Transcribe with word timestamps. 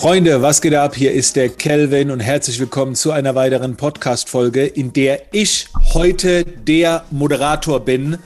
Freunde, 0.00 0.40
was 0.40 0.62
geht 0.62 0.72
ab? 0.72 0.96
Hier 0.96 1.12
ist 1.12 1.36
der 1.36 1.50
Kelvin 1.50 2.10
und 2.10 2.20
herzlich 2.20 2.58
willkommen 2.58 2.94
zu 2.94 3.12
einer 3.12 3.34
weiteren 3.34 3.76
Podcast-Folge, 3.76 4.64
in 4.64 4.94
der 4.94 5.24
ich 5.30 5.68
heute 5.92 6.42
der 6.42 7.04
Moderator 7.10 7.80
bin. 7.80 8.16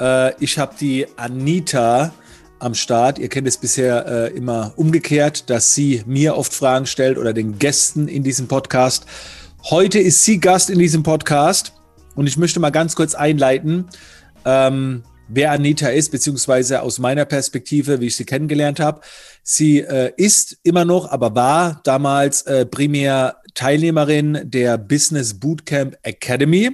Äh, 0.00 0.34
ich 0.42 0.58
habe 0.58 0.74
die 0.80 1.06
Anita 1.16 2.12
am 2.58 2.74
Start. 2.74 3.20
Ihr 3.20 3.28
kennt 3.28 3.46
es 3.46 3.58
bisher 3.58 4.06
äh, 4.06 4.36
immer 4.36 4.72
umgekehrt, 4.74 5.48
dass 5.48 5.72
sie 5.72 6.02
mir 6.04 6.36
oft 6.36 6.52
Fragen 6.52 6.86
stellt 6.86 7.16
oder 7.16 7.32
den 7.32 7.60
Gästen 7.60 8.08
in 8.08 8.24
diesem 8.24 8.48
Podcast. 8.48 9.06
Heute 9.70 10.00
ist 10.00 10.24
sie 10.24 10.40
Gast 10.40 10.68
in 10.68 10.80
diesem 10.80 11.04
Podcast 11.04 11.74
und 12.16 12.26
ich 12.26 12.38
möchte 12.38 12.58
mal 12.58 12.70
ganz 12.70 12.96
kurz 12.96 13.14
einleiten. 13.14 13.86
Ähm, 14.44 15.04
wer 15.32 15.52
Anita 15.52 15.88
ist, 15.88 16.10
beziehungsweise 16.10 16.82
aus 16.82 16.98
meiner 16.98 17.24
Perspektive, 17.24 18.00
wie 18.00 18.06
ich 18.06 18.16
sie 18.16 18.24
kennengelernt 18.24 18.80
habe. 18.80 19.00
Sie 19.42 19.80
äh, 19.80 20.12
ist 20.16 20.58
immer 20.62 20.84
noch, 20.84 21.10
aber 21.10 21.34
war 21.34 21.80
damals 21.84 22.42
äh, 22.42 22.66
primär 22.66 23.36
Teilnehmerin 23.54 24.40
der 24.44 24.78
Business 24.78 25.38
Bootcamp 25.38 25.96
Academy. 26.02 26.70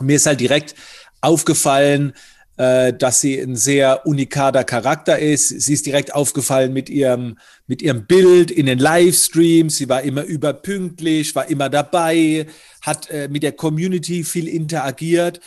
Mir 0.00 0.16
ist 0.16 0.26
halt 0.26 0.40
direkt 0.40 0.74
aufgefallen, 1.20 2.12
äh, 2.56 2.92
dass 2.92 3.20
sie 3.20 3.38
ein 3.38 3.56
sehr 3.56 4.06
unikater 4.06 4.64
Charakter 4.64 5.18
ist. 5.18 5.48
Sie 5.48 5.74
ist 5.74 5.86
direkt 5.86 6.14
aufgefallen 6.14 6.72
mit 6.72 6.90
ihrem, 6.90 7.38
mit 7.66 7.82
ihrem 7.82 8.06
Bild 8.06 8.50
in 8.50 8.66
den 8.66 8.78
Livestreams. 8.78 9.76
Sie 9.76 9.88
war 9.88 10.02
immer 10.02 10.24
überpünktlich, 10.24 11.34
war 11.34 11.48
immer 11.48 11.68
dabei, 11.68 12.46
hat 12.82 13.10
äh, 13.10 13.28
mit 13.28 13.44
der 13.44 13.52
Community 13.52 14.24
viel 14.24 14.48
interagiert. 14.48 15.40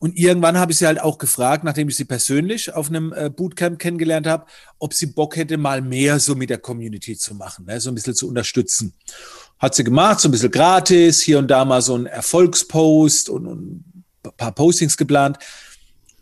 Und 0.00 0.16
irgendwann 0.18 0.58
habe 0.58 0.72
ich 0.72 0.78
sie 0.78 0.86
halt 0.86 1.00
auch 1.00 1.18
gefragt, 1.18 1.64
nachdem 1.64 1.88
ich 1.88 1.96
sie 1.96 2.04
persönlich 2.04 2.74
auf 2.74 2.88
einem 2.88 3.12
äh, 3.12 3.30
Bootcamp 3.30 3.78
kennengelernt 3.78 4.26
habe, 4.26 4.46
ob 4.78 4.92
sie 4.92 5.06
Bock 5.06 5.36
hätte, 5.36 5.56
mal 5.56 5.80
mehr 5.80 6.18
so 6.20 6.34
mit 6.34 6.50
der 6.50 6.58
Community 6.58 7.16
zu 7.16 7.34
machen, 7.34 7.66
ne? 7.66 7.80
so 7.80 7.90
ein 7.90 7.94
bisschen 7.94 8.14
zu 8.14 8.28
unterstützen. 8.28 8.94
Hat 9.58 9.74
sie 9.74 9.84
gemacht, 9.84 10.20
so 10.20 10.28
ein 10.28 10.32
bisschen 10.32 10.50
gratis, 10.50 11.22
hier 11.22 11.38
und 11.38 11.48
da 11.48 11.64
mal 11.64 11.80
so 11.80 11.96
ein 11.96 12.06
Erfolgspost 12.06 13.28
und, 13.28 13.46
und 13.46 13.84
ein 14.24 14.32
paar 14.36 14.52
Postings 14.52 14.96
geplant. 14.96 15.38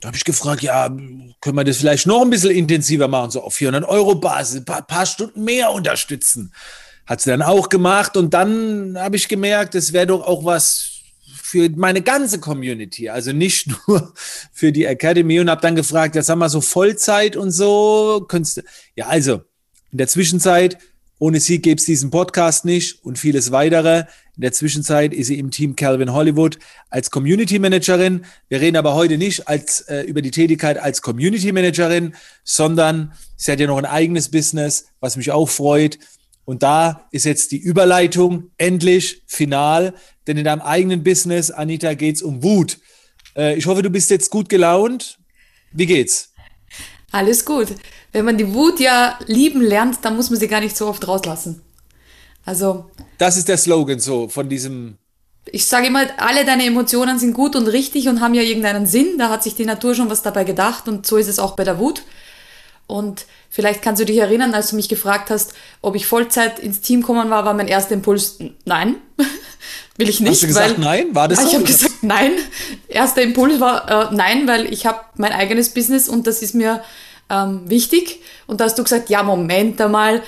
Da 0.00 0.08
habe 0.08 0.16
ich 0.16 0.24
gefragt, 0.24 0.62
ja, 0.62 0.88
können 1.40 1.56
wir 1.56 1.64
das 1.64 1.78
vielleicht 1.78 2.06
noch 2.06 2.22
ein 2.22 2.30
bisschen 2.30 2.50
intensiver 2.50 3.08
machen, 3.08 3.30
so 3.30 3.42
auf 3.42 3.54
400 3.54 3.88
Euro 3.88 4.16
Basis, 4.16 4.56
ein 4.56 4.64
paar, 4.64 4.82
paar 4.82 5.06
Stunden 5.06 5.44
mehr 5.44 5.72
unterstützen. 5.72 6.52
Hat 7.06 7.20
sie 7.20 7.30
dann 7.30 7.42
auch 7.42 7.68
gemacht 7.68 8.16
und 8.16 8.34
dann 8.34 8.96
habe 8.98 9.16
ich 9.16 9.28
gemerkt, 9.28 9.74
es 9.74 9.92
wäre 9.92 10.08
doch 10.08 10.26
auch 10.26 10.44
was 10.44 10.91
für 11.52 11.68
meine 11.76 12.00
ganze 12.00 12.40
Community, 12.40 13.10
also 13.10 13.32
nicht 13.32 13.68
nur 13.86 14.14
für 14.54 14.72
die 14.72 14.86
Academy 14.86 15.38
und 15.38 15.50
habe 15.50 15.60
dann 15.60 15.76
gefragt, 15.76 16.16
ja, 16.16 16.22
sag 16.22 16.36
mal 16.36 16.48
so 16.48 16.62
Vollzeit 16.62 17.36
und 17.36 17.50
so, 17.50 18.24
könntest 18.26 18.62
ja, 18.96 19.08
also 19.08 19.42
in 19.90 19.98
der 19.98 20.08
Zwischenzeit, 20.08 20.78
ohne 21.18 21.40
sie 21.40 21.60
gäbe 21.60 21.78
es 21.78 21.84
diesen 21.84 22.10
Podcast 22.10 22.64
nicht 22.64 23.04
und 23.04 23.18
vieles 23.18 23.52
weitere. 23.52 24.04
In 24.34 24.40
der 24.40 24.52
Zwischenzeit 24.52 25.12
ist 25.12 25.26
sie 25.26 25.38
im 25.38 25.50
Team 25.50 25.76
Calvin 25.76 26.14
Hollywood 26.14 26.58
als 26.88 27.10
Community 27.10 27.58
Managerin. 27.58 28.24
Wir 28.48 28.62
reden 28.62 28.78
aber 28.78 28.94
heute 28.94 29.18
nicht 29.18 29.46
als, 29.46 29.82
äh, 29.82 30.04
über 30.04 30.22
die 30.22 30.30
Tätigkeit 30.30 30.78
als 30.78 31.02
Community 31.02 31.52
Managerin, 31.52 32.14
sondern 32.44 33.12
sie 33.36 33.52
hat 33.52 33.60
ja 33.60 33.66
noch 33.66 33.76
ein 33.76 33.84
eigenes 33.84 34.30
Business, 34.30 34.86
was 35.00 35.16
mich 35.18 35.30
auch 35.30 35.50
freut. 35.50 35.98
Und 36.44 36.62
da 36.62 37.06
ist 37.12 37.24
jetzt 37.24 37.52
die 37.52 37.58
Überleitung 37.58 38.50
endlich 38.58 39.22
final, 39.26 39.94
denn 40.26 40.36
in 40.36 40.44
deinem 40.44 40.62
eigenen 40.62 41.02
Business, 41.04 41.50
Anita, 41.50 41.94
geht 41.94 42.16
es 42.16 42.22
um 42.22 42.42
Wut. 42.42 42.78
Äh, 43.36 43.56
ich 43.56 43.66
hoffe, 43.66 43.82
du 43.82 43.90
bist 43.90 44.10
jetzt 44.10 44.30
gut 44.30 44.48
gelaunt. 44.48 45.18
Wie 45.72 45.86
geht's? 45.86 46.32
Alles 47.12 47.44
gut. 47.44 47.68
Wenn 48.10 48.24
man 48.24 48.38
die 48.38 48.52
Wut 48.54 48.80
ja 48.80 49.18
lieben 49.26 49.60
lernt, 49.60 49.98
dann 50.02 50.16
muss 50.16 50.30
man 50.30 50.40
sie 50.40 50.48
gar 50.48 50.60
nicht 50.60 50.76
so 50.76 50.86
oft 50.86 51.06
rauslassen. 51.06 51.62
Also. 52.44 52.90
Das 53.18 53.36
ist 53.36 53.48
der 53.48 53.58
Slogan 53.58 54.00
so 54.00 54.28
von 54.28 54.48
diesem. 54.48 54.98
Ich 55.46 55.66
sage 55.66 55.88
immer, 55.88 56.06
alle 56.18 56.44
deine 56.44 56.64
Emotionen 56.66 57.18
sind 57.18 57.34
gut 57.34 57.56
und 57.56 57.66
richtig 57.66 58.08
und 58.08 58.20
haben 58.20 58.34
ja 58.34 58.42
irgendeinen 58.42 58.86
Sinn. 58.86 59.18
Da 59.18 59.28
hat 59.28 59.42
sich 59.42 59.54
die 59.54 59.64
Natur 59.64 59.94
schon 59.94 60.10
was 60.10 60.22
dabei 60.22 60.44
gedacht 60.44 60.88
und 60.88 61.06
so 61.06 61.16
ist 61.16 61.28
es 61.28 61.38
auch 61.38 61.56
bei 61.56 61.64
der 61.64 61.78
Wut. 61.78 62.02
Und 62.86 63.26
vielleicht 63.52 63.82
kannst 63.82 64.00
du 64.00 64.06
dich 64.06 64.16
erinnern, 64.16 64.54
als 64.54 64.70
du 64.70 64.76
mich 64.76 64.88
gefragt 64.88 65.30
hast, 65.30 65.52
ob 65.82 65.94
ich 65.94 66.06
Vollzeit 66.06 66.58
ins 66.58 66.80
Team 66.80 67.02
kommen 67.02 67.28
war, 67.28 67.44
war 67.44 67.52
mein 67.52 67.68
erster 67.68 67.92
Impuls, 67.92 68.38
nein, 68.64 68.96
will 69.98 70.08
ich 70.08 70.20
nicht. 70.20 70.30
Hast 70.30 70.42
du 70.42 70.46
gesagt 70.46 70.78
weil, 70.78 70.84
nein? 70.84 71.14
War 71.14 71.28
das 71.28 71.38
ja, 71.38 71.44
so? 71.44 71.48
Ich 71.50 71.54
habe 71.56 71.64
gesagt 71.64 72.02
nein. 72.02 72.32
Erster 72.88 73.20
Impuls 73.20 73.60
war 73.60 74.10
äh, 74.10 74.14
nein, 74.14 74.48
weil 74.48 74.72
ich 74.72 74.86
habe 74.86 75.00
mein 75.16 75.32
eigenes 75.32 75.68
Business 75.68 76.08
und 76.08 76.26
das 76.26 76.40
ist 76.40 76.54
mir 76.54 76.82
ähm, 77.28 77.60
wichtig. 77.66 78.20
Und 78.46 78.60
da 78.60 78.64
hast 78.64 78.78
du 78.78 78.84
gesagt, 78.84 79.10
ja, 79.10 79.22
Moment 79.22 79.78
einmal, 79.82 80.22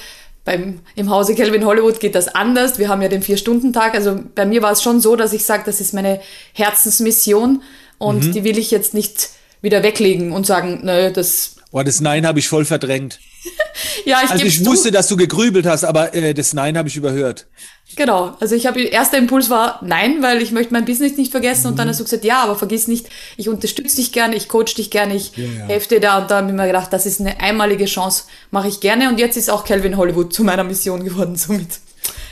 beim, 0.44 0.80
im 0.94 1.08
Hause 1.08 1.34
Kelvin 1.34 1.64
Hollywood 1.64 2.00
geht 2.00 2.14
das 2.14 2.28
anders. 2.28 2.78
Wir 2.78 2.90
haben 2.90 3.00
ja 3.00 3.08
den 3.08 3.22
Vier-Stunden-Tag. 3.22 3.94
Also 3.94 4.20
bei 4.34 4.44
mir 4.44 4.60
war 4.60 4.72
es 4.72 4.82
schon 4.82 5.00
so, 5.00 5.16
dass 5.16 5.32
ich 5.32 5.46
sage, 5.46 5.62
das 5.64 5.80
ist 5.80 5.94
meine 5.94 6.20
Herzensmission 6.52 7.62
und 7.96 8.26
mhm. 8.26 8.32
die 8.32 8.44
will 8.44 8.58
ich 8.58 8.70
jetzt 8.70 8.92
nicht 8.92 9.30
wieder 9.62 9.82
weglegen 9.82 10.32
und 10.32 10.46
sagen, 10.46 10.80
nö, 10.82 11.10
das 11.10 11.53
Boah, 11.74 11.82
das 11.82 12.00
Nein 12.00 12.24
habe 12.24 12.38
ich 12.38 12.46
voll 12.46 12.64
verdrängt. 12.64 13.18
ja, 14.04 14.20
ich 14.22 14.30
Also 14.30 14.44
ich 14.44 14.64
wusste, 14.64 14.92
dass 14.92 15.08
du 15.08 15.16
gegrübelt 15.16 15.66
hast, 15.66 15.82
aber 15.82 16.14
äh, 16.14 16.32
das 16.32 16.52
Nein 16.52 16.78
habe 16.78 16.86
ich 16.86 16.94
überhört. 16.94 17.48
Genau, 17.96 18.36
also 18.38 18.54
ich 18.54 18.66
habe 18.66 18.80
erster 18.80 19.18
Impuls 19.18 19.50
war 19.50 19.80
Nein, 19.82 20.22
weil 20.22 20.40
ich 20.40 20.52
möchte 20.52 20.72
mein 20.72 20.84
Business 20.84 21.16
nicht 21.16 21.32
vergessen 21.32 21.62
mhm. 21.62 21.70
und 21.70 21.78
dann 21.80 21.88
mhm. 21.88 21.90
hast 21.90 21.98
du 21.98 22.04
gesagt, 22.04 22.24
ja, 22.24 22.44
aber 22.44 22.54
vergiss 22.54 22.86
nicht, 22.86 23.08
ich 23.36 23.48
unterstütze 23.48 23.96
dich 23.96 24.12
gerne, 24.12 24.36
ich 24.36 24.48
coach 24.48 24.74
dich 24.74 24.92
gerne, 24.92 25.16
ich 25.16 25.36
ja, 25.36 25.46
ja. 25.46 25.66
helfe 25.66 25.88
dir 25.88 26.00
da 26.00 26.18
und 26.18 26.30
da 26.30 26.36
habe 26.36 26.46
ich 26.46 26.54
mir 26.54 26.68
gedacht, 26.68 26.92
das 26.92 27.06
ist 27.06 27.20
eine 27.20 27.40
einmalige 27.40 27.86
Chance, 27.86 28.26
mache 28.52 28.68
ich 28.68 28.78
gerne 28.78 29.08
und 29.08 29.18
jetzt 29.18 29.36
ist 29.36 29.50
auch 29.50 29.64
Calvin 29.64 29.96
Hollywood 29.96 30.32
zu 30.32 30.44
meiner 30.44 30.62
Mission 30.62 31.02
geworden 31.02 31.34
somit. 31.34 31.80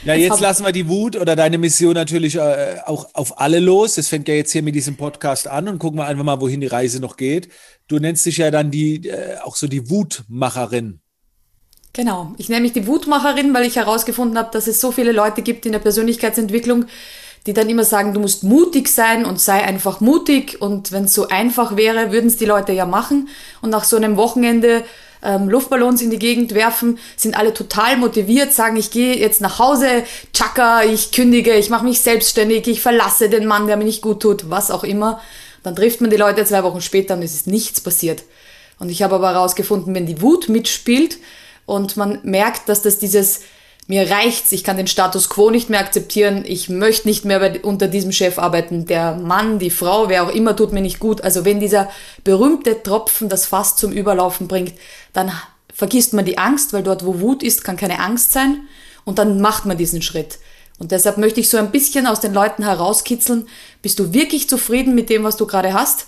Ja, 0.04 0.14
jetzt 0.14 0.40
lassen 0.40 0.64
wir 0.64 0.72
die 0.72 0.88
Wut 0.88 1.16
oder 1.16 1.36
deine 1.36 1.58
Mission 1.58 1.94
natürlich 1.94 2.34
äh, 2.34 2.76
auch 2.86 3.06
auf 3.14 3.40
alle 3.40 3.60
los. 3.60 3.94
Das 3.94 4.08
fängt 4.08 4.26
ja 4.26 4.34
jetzt 4.34 4.50
hier 4.50 4.62
mit 4.62 4.74
diesem 4.74 4.96
Podcast 4.96 5.46
an 5.46 5.68
und 5.68 5.78
gucken 5.78 5.98
wir 5.98 6.06
einfach 6.06 6.24
mal, 6.24 6.40
wohin 6.40 6.60
die 6.60 6.66
Reise 6.66 7.00
noch 7.00 7.16
geht. 7.16 7.48
Du 7.86 7.98
nennst 7.98 8.26
dich 8.26 8.38
ja 8.38 8.50
dann 8.50 8.70
die 8.70 9.06
äh, 9.08 9.38
auch 9.44 9.54
so 9.54 9.68
die 9.68 9.90
Wutmacherin. 9.90 11.00
Genau, 11.92 12.32
ich 12.38 12.48
nenne 12.48 12.62
mich 12.62 12.72
die 12.72 12.86
Wutmacherin, 12.86 13.52
weil 13.54 13.66
ich 13.66 13.76
herausgefunden 13.76 14.38
habe, 14.38 14.50
dass 14.50 14.66
es 14.66 14.80
so 14.80 14.92
viele 14.92 15.12
Leute 15.12 15.42
gibt 15.42 15.66
in 15.66 15.72
der 15.72 15.78
Persönlichkeitsentwicklung, 15.78 16.86
die 17.46 17.52
dann 17.52 17.68
immer 17.68 17.84
sagen, 17.84 18.14
du 18.14 18.20
musst 18.20 18.44
mutig 18.44 18.88
sein 18.88 19.24
und 19.24 19.38
sei 19.38 19.62
einfach 19.62 20.00
mutig. 20.00 20.60
Und 20.60 20.90
wenn 20.90 21.04
es 21.04 21.14
so 21.14 21.28
einfach 21.28 21.76
wäre, 21.76 22.10
würden 22.10 22.28
es 22.28 22.38
die 22.38 22.46
Leute 22.46 22.72
ja 22.72 22.86
machen. 22.86 23.28
Und 23.60 23.70
nach 23.70 23.84
so 23.84 23.96
einem 23.96 24.16
Wochenende 24.16 24.84
ähm, 25.22 25.48
Luftballons 25.48 26.02
in 26.02 26.10
die 26.10 26.18
Gegend 26.18 26.54
werfen, 26.54 26.98
sind 27.16 27.36
alle 27.36 27.54
total 27.54 27.96
motiviert, 27.96 28.52
sagen, 28.52 28.76
ich 28.76 28.90
gehe 28.90 29.16
jetzt 29.16 29.40
nach 29.40 29.58
Hause, 29.58 30.04
tschakka, 30.32 30.82
ich 30.84 31.12
kündige, 31.12 31.54
ich 31.54 31.70
mache 31.70 31.84
mich 31.84 32.00
selbstständig, 32.00 32.66
ich 32.66 32.80
verlasse 32.80 33.28
den 33.28 33.46
Mann, 33.46 33.66
der 33.66 33.76
mir 33.76 33.84
nicht 33.84 34.02
gut 34.02 34.20
tut, 34.20 34.50
was 34.50 34.70
auch 34.70 34.84
immer. 34.84 35.20
Dann 35.62 35.76
trifft 35.76 36.00
man 36.00 36.10
die 36.10 36.16
Leute 36.16 36.44
zwei 36.44 36.64
Wochen 36.64 36.80
später 36.80 37.14
und 37.14 37.22
es 37.22 37.34
ist 37.34 37.46
nichts 37.46 37.80
passiert. 37.80 38.24
Und 38.78 38.88
ich 38.88 39.02
habe 39.02 39.14
aber 39.14 39.30
herausgefunden, 39.30 39.94
wenn 39.94 40.06
die 40.06 40.20
Wut 40.20 40.48
mitspielt 40.48 41.18
und 41.66 41.96
man 41.96 42.18
merkt, 42.24 42.68
dass 42.68 42.82
das 42.82 42.98
dieses 42.98 43.42
mir 43.92 44.10
reicht's, 44.10 44.52
ich 44.52 44.64
kann 44.64 44.78
den 44.78 44.86
Status 44.86 45.28
quo 45.28 45.50
nicht 45.50 45.68
mehr 45.68 45.80
akzeptieren, 45.80 46.44
ich 46.46 46.70
möchte 46.70 47.06
nicht 47.06 47.26
mehr 47.26 47.40
bei, 47.40 47.60
unter 47.60 47.88
diesem 47.88 48.10
Chef 48.10 48.38
arbeiten, 48.38 48.86
der 48.86 49.16
Mann, 49.16 49.58
die 49.58 49.68
Frau, 49.68 50.08
wer 50.08 50.24
auch 50.24 50.30
immer 50.30 50.56
tut 50.56 50.72
mir 50.72 50.80
nicht 50.80 50.98
gut. 50.98 51.20
Also 51.20 51.44
wenn 51.44 51.60
dieser 51.60 51.90
berühmte 52.24 52.82
Tropfen 52.82 53.28
das 53.28 53.44
Fass 53.44 53.76
zum 53.76 53.92
Überlaufen 53.92 54.48
bringt, 54.48 54.72
dann 55.12 55.30
vergisst 55.74 56.14
man 56.14 56.24
die 56.24 56.38
Angst, 56.38 56.72
weil 56.72 56.82
dort, 56.82 57.04
wo 57.04 57.20
Wut 57.20 57.42
ist, 57.42 57.64
kann 57.64 57.76
keine 57.76 58.00
Angst 58.00 58.32
sein 58.32 58.62
und 59.04 59.18
dann 59.18 59.42
macht 59.42 59.66
man 59.66 59.76
diesen 59.76 60.00
Schritt. 60.00 60.38
Und 60.78 60.90
deshalb 60.90 61.18
möchte 61.18 61.40
ich 61.40 61.50
so 61.50 61.58
ein 61.58 61.70
bisschen 61.70 62.06
aus 62.06 62.20
den 62.20 62.32
Leuten 62.32 62.64
herauskitzeln, 62.64 63.46
bist 63.82 63.98
du 63.98 64.14
wirklich 64.14 64.48
zufrieden 64.48 64.94
mit 64.94 65.10
dem, 65.10 65.22
was 65.22 65.36
du 65.36 65.46
gerade 65.46 65.74
hast? 65.74 66.06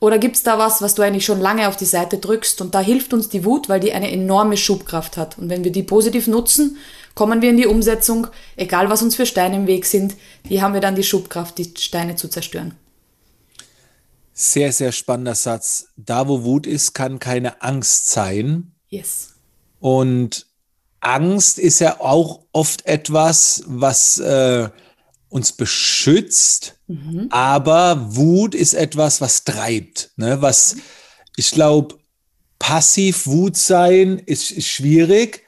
Oder 0.00 0.18
gibt's 0.18 0.44
da 0.44 0.58
was, 0.58 0.80
was 0.80 0.94
du 0.94 1.02
eigentlich 1.02 1.24
schon 1.24 1.40
lange 1.40 1.68
auf 1.68 1.76
die 1.76 1.84
Seite 1.84 2.18
drückst? 2.18 2.60
Und 2.60 2.74
da 2.74 2.80
hilft 2.80 3.12
uns 3.12 3.28
die 3.28 3.44
Wut, 3.44 3.68
weil 3.68 3.80
die 3.80 3.92
eine 3.92 4.10
enorme 4.12 4.56
Schubkraft 4.56 5.16
hat. 5.16 5.38
Und 5.38 5.48
wenn 5.48 5.64
wir 5.64 5.72
die 5.72 5.82
positiv 5.82 6.28
nutzen, 6.28 6.76
kommen 7.14 7.42
wir 7.42 7.50
in 7.50 7.56
die 7.56 7.66
Umsetzung, 7.66 8.28
egal 8.56 8.90
was 8.90 9.02
uns 9.02 9.16
für 9.16 9.26
Steine 9.26 9.56
im 9.56 9.66
Weg 9.66 9.86
sind, 9.86 10.14
die 10.48 10.62
haben 10.62 10.74
wir 10.74 10.80
dann 10.80 10.94
die 10.94 11.02
Schubkraft, 11.02 11.58
die 11.58 11.72
Steine 11.76 12.14
zu 12.14 12.28
zerstören. 12.28 12.76
Sehr, 14.32 14.72
sehr 14.72 14.92
spannender 14.92 15.34
Satz. 15.34 15.88
Da, 15.96 16.28
wo 16.28 16.44
Wut 16.44 16.64
ist, 16.64 16.94
kann 16.94 17.18
keine 17.18 17.60
Angst 17.60 18.08
sein. 18.10 18.70
Yes. 18.88 19.30
Und 19.80 20.46
Angst 21.00 21.58
ist 21.58 21.80
ja 21.80 22.00
auch 22.00 22.44
oft 22.52 22.86
etwas, 22.86 23.64
was 23.66 24.18
äh, 24.18 24.68
uns 25.28 25.52
beschützt, 25.52 26.78
mhm. 26.86 27.28
aber 27.30 28.16
Wut 28.16 28.54
ist 28.54 28.74
etwas, 28.74 29.20
was 29.20 29.44
treibt. 29.44 30.10
Ne? 30.16 30.40
Was, 30.40 30.76
ich 31.36 31.50
glaube, 31.50 31.98
passiv 32.58 33.26
Wut 33.26 33.56
sein 33.56 34.18
ist, 34.18 34.50
ist 34.50 34.68
schwierig, 34.68 35.44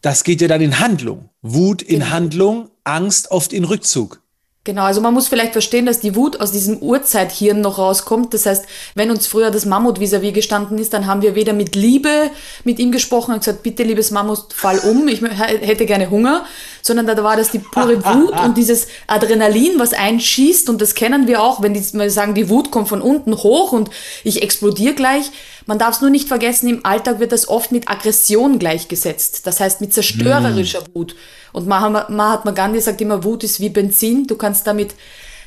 das 0.00 0.24
geht 0.24 0.40
ja 0.40 0.48
dann 0.48 0.60
in 0.60 0.78
Handlung. 0.78 1.30
Wut 1.42 1.82
in 1.82 2.00
genau. 2.00 2.10
Handlung, 2.10 2.70
Angst 2.84 3.30
oft 3.30 3.52
in 3.52 3.64
Rückzug. 3.64 4.21
Genau, 4.64 4.84
also 4.84 5.00
man 5.00 5.12
muss 5.12 5.26
vielleicht 5.26 5.54
verstehen, 5.54 5.86
dass 5.86 5.98
die 5.98 6.14
Wut 6.14 6.40
aus 6.40 6.52
diesem 6.52 6.78
Urzeithirn 6.78 7.60
noch 7.60 7.78
rauskommt. 7.78 8.32
Das 8.32 8.46
heißt, 8.46 8.64
wenn 8.94 9.10
uns 9.10 9.26
früher 9.26 9.50
das 9.50 9.66
Mammut 9.66 9.98
vis-à-vis 9.98 10.30
-vis 10.30 10.34
gestanden 10.34 10.78
ist, 10.78 10.92
dann 10.92 11.08
haben 11.08 11.20
wir 11.20 11.34
weder 11.34 11.52
mit 11.52 11.74
Liebe 11.74 12.30
mit 12.62 12.78
ihm 12.78 12.92
gesprochen 12.92 13.32
und 13.32 13.40
gesagt, 13.40 13.64
bitte 13.64 13.82
liebes 13.82 14.12
Mammut, 14.12 14.52
fall 14.52 14.78
um, 14.78 15.08
ich 15.08 15.20
hätte 15.20 15.84
gerne 15.84 16.10
Hunger, 16.10 16.44
sondern 16.80 17.08
da 17.08 17.24
war 17.24 17.36
das 17.36 17.50
die 17.50 17.58
pure 17.58 18.04
Wut 18.04 18.40
und 18.40 18.56
dieses 18.56 18.86
Adrenalin, 19.08 19.80
was 19.80 19.94
einschießt 19.94 20.70
und 20.70 20.80
das 20.80 20.94
kennen 20.94 21.26
wir 21.26 21.42
auch, 21.42 21.60
wenn 21.60 21.74
die 21.74 21.82
mal 21.96 22.08
sagen, 22.08 22.34
die 22.34 22.48
Wut 22.48 22.70
kommt 22.70 22.88
von 22.88 23.02
unten 23.02 23.34
hoch 23.34 23.72
und 23.72 23.90
ich 24.22 24.42
explodiere 24.42 24.94
gleich. 24.94 25.32
Man 25.66 25.78
darf 25.78 25.96
es 25.96 26.00
nur 26.00 26.10
nicht 26.10 26.28
vergessen, 26.28 26.68
im 26.68 26.84
Alltag 26.84 27.20
wird 27.20 27.32
das 27.32 27.48
oft 27.48 27.72
mit 27.72 27.88
Aggression 27.88 28.58
gleichgesetzt. 28.58 29.46
Das 29.46 29.60
heißt 29.60 29.80
mit 29.80 29.92
zerstörerischer 29.92 30.80
mm. 30.80 30.94
Wut. 30.94 31.16
Und 31.52 31.66
Mahatma 31.66 32.50
Gandhi 32.50 32.80
sagt 32.80 33.00
immer, 33.00 33.24
Wut 33.24 33.44
ist 33.44 33.60
wie 33.60 33.68
Benzin. 33.68 34.26
Du 34.26 34.36
kannst 34.36 34.66
damit 34.66 34.94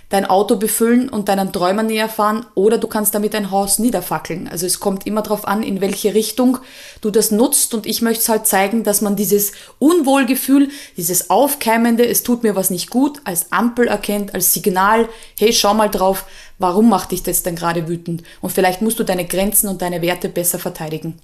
dein 0.10 0.25
Auto 0.25 0.56
befüllen 0.57 1.10
und 1.10 1.30
deinen 1.30 1.52
Träumen 1.52 1.88
näher 1.88 2.10
fahren 2.10 2.46
oder 2.54 2.78
du 2.78 2.88
kannst 2.88 3.16
damit 3.16 3.34
ein 3.36 3.52
Haus 3.52 3.80
niederfackeln. 3.80 4.48
Also 4.48 4.66
es 4.66 4.80
kommt 4.80 5.07
immer 5.07 5.22
darauf 5.22 5.48
an, 5.48 5.63
in 5.63 5.81
welche 5.81 6.13
Richtung 6.13 6.60
du 7.02 7.12
das 7.12 7.31
nutzt 7.31 7.74
und 7.74 7.86
ich 7.86 8.02
möchte 8.02 8.22
es 8.22 8.30
halt 8.30 8.48
zeigen, 8.48 8.84
dass 8.84 9.02
man 9.02 9.16
dieses 9.16 9.54
Unwohlgefühl, 9.80 10.69
dieses 10.96 11.30
Aufkeimende, 11.30 12.07
es 12.07 12.24
tut 12.24 12.44
mir 12.44 12.56
was 12.56 12.69
nicht 12.69 12.90
gut, 12.90 13.22
als 13.24 13.52
Ampel 13.52 13.88
erkennt, 13.88 14.34
als 14.34 14.54
Signal, 14.54 15.10
hey, 15.40 15.54
schau 15.54 15.74
mal 15.74 15.90
drauf, 15.90 16.25
warum 16.60 16.90
macht 16.90 17.12
dich 17.12 17.24
das 17.24 17.44
denn 17.44 17.56
gerade 17.56 17.88
wütend? 17.88 18.24
Und 18.42 18.52
vielleicht 18.52 18.81
musst 18.81 19.00
du 19.00 19.04
deine 19.04 19.25
Grenzen 19.25 19.68
und 19.68 19.81
deine 19.81 20.02
Werte 20.02 20.30
besser 20.30 20.60
verteidigen. 20.60 21.19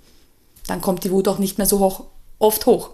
Dann 0.67 0.81
kommt 0.81 1.03
die 1.03 1.11
Wut 1.11 1.27
auch 1.27 1.37
nicht 1.37 1.57
mehr 1.57 1.67
so 1.67 1.79
hoch, 1.79 2.05
oft 2.39 2.65
hoch. 2.65 2.89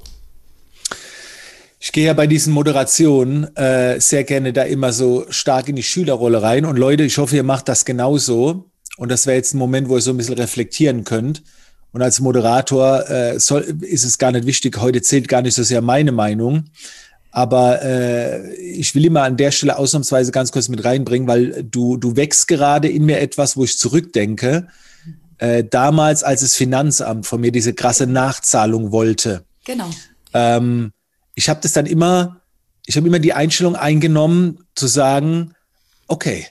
Ich 1.79 1.91
gehe 1.91 2.05
ja 2.07 2.13
bei 2.13 2.25
diesen 2.25 2.53
Moderationen 2.53 3.55
äh, 3.55 3.99
sehr 3.99 4.23
gerne 4.23 4.51
da 4.51 4.63
immer 4.63 4.91
so 4.91 5.25
stark 5.29 5.69
in 5.69 5.75
die 5.75 5.83
Schülerrolle 5.83 6.41
rein. 6.41 6.65
Und 6.65 6.77
Leute, 6.77 7.03
ich 7.03 7.17
hoffe, 7.17 7.35
ihr 7.35 7.43
macht 7.43 7.69
das 7.69 7.85
genauso. 7.85 8.71
Und 8.97 9.09
das 9.09 9.27
wäre 9.27 9.37
jetzt 9.37 9.53
ein 9.53 9.59
Moment, 9.59 9.87
wo 9.87 9.95
ihr 9.95 10.01
so 10.01 10.11
ein 10.11 10.17
bisschen 10.17 10.35
reflektieren 10.35 11.03
könnt. 11.03 11.43
Und 11.91 12.01
als 12.01 12.19
Moderator 12.19 13.09
äh, 13.09 13.39
soll, 13.39 13.61
ist 13.81 14.03
es 14.03 14.17
gar 14.17 14.31
nicht 14.31 14.45
wichtig, 14.45 14.77
heute 14.79 15.01
zählt 15.01 15.27
gar 15.27 15.41
nicht 15.41 15.53
so 15.53 15.63
sehr 15.63 15.81
meine 15.81 16.11
Meinung. 16.11 16.65
Aber 17.31 17.83
äh, 17.83 18.55
ich 18.55 18.95
will 18.95 19.05
immer 19.05 19.23
an 19.23 19.37
der 19.37 19.51
Stelle 19.51 19.77
ausnahmsweise 19.77 20.31
ganz 20.31 20.51
kurz 20.51 20.69
mit 20.69 20.83
reinbringen, 20.83 21.27
weil 21.27 21.63
du, 21.63 21.97
du 21.97 22.15
wächst 22.15 22.47
gerade 22.47 22.87
in 22.87 23.05
mir 23.05 23.19
etwas, 23.19 23.55
wo 23.55 23.63
ich 23.63 23.77
zurückdenke. 23.77 24.67
Äh, 25.37 25.63
damals, 25.63 26.23
als 26.23 26.41
das 26.41 26.55
Finanzamt 26.55 27.27
von 27.27 27.39
mir 27.39 27.51
diese 27.51 27.73
krasse 27.73 28.07
Nachzahlung 28.07 28.91
wollte. 28.91 29.43
Genau. 29.65 29.89
Ähm, 30.33 30.91
ich 31.37 31.49
habe 31.49 31.59
das 31.61 31.71
dann 31.71 31.85
immer, 31.85 32.41
ich 32.87 32.97
habe 32.97 33.07
immer 33.07 33.19
die 33.19 33.33
Einstellung 33.33 33.75
eingenommen, 33.75 34.65
zu 34.73 34.87
sagen, 34.87 35.53
okay, 36.07 36.47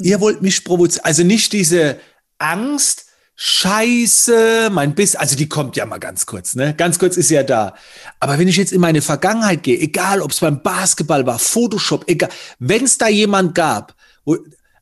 ihr 0.00 0.20
wollt 0.20 0.42
mich 0.42 0.64
provozieren. 0.64 1.04
Also 1.04 1.22
nicht 1.22 1.52
diese 1.52 2.00
Angst, 2.38 3.06
Scheiße, 3.36 4.70
mein 4.72 4.96
Biss, 4.96 5.14
also 5.14 5.36
die 5.36 5.48
kommt 5.48 5.76
ja 5.76 5.86
mal 5.86 5.98
ganz 5.98 6.26
kurz, 6.26 6.56
ne? 6.56 6.74
Ganz 6.74 6.98
kurz 6.98 7.16
ist 7.16 7.30
ja 7.30 7.44
da. 7.44 7.74
Aber 8.18 8.38
wenn 8.38 8.48
ich 8.48 8.56
jetzt 8.56 8.72
in 8.72 8.80
meine 8.80 9.02
Vergangenheit 9.02 9.62
gehe, 9.62 9.78
egal 9.78 10.20
ob 10.20 10.32
es 10.32 10.40
beim 10.40 10.62
Basketball 10.62 11.26
war, 11.26 11.38
Photoshop, 11.38 12.04
egal, 12.08 12.30
wenn 12.58 12.84
es 12.84 12.98
da 12.98 13.08
jemand 13.08 13.54
gab, 13.54 13.94
wo, 14.24 14.36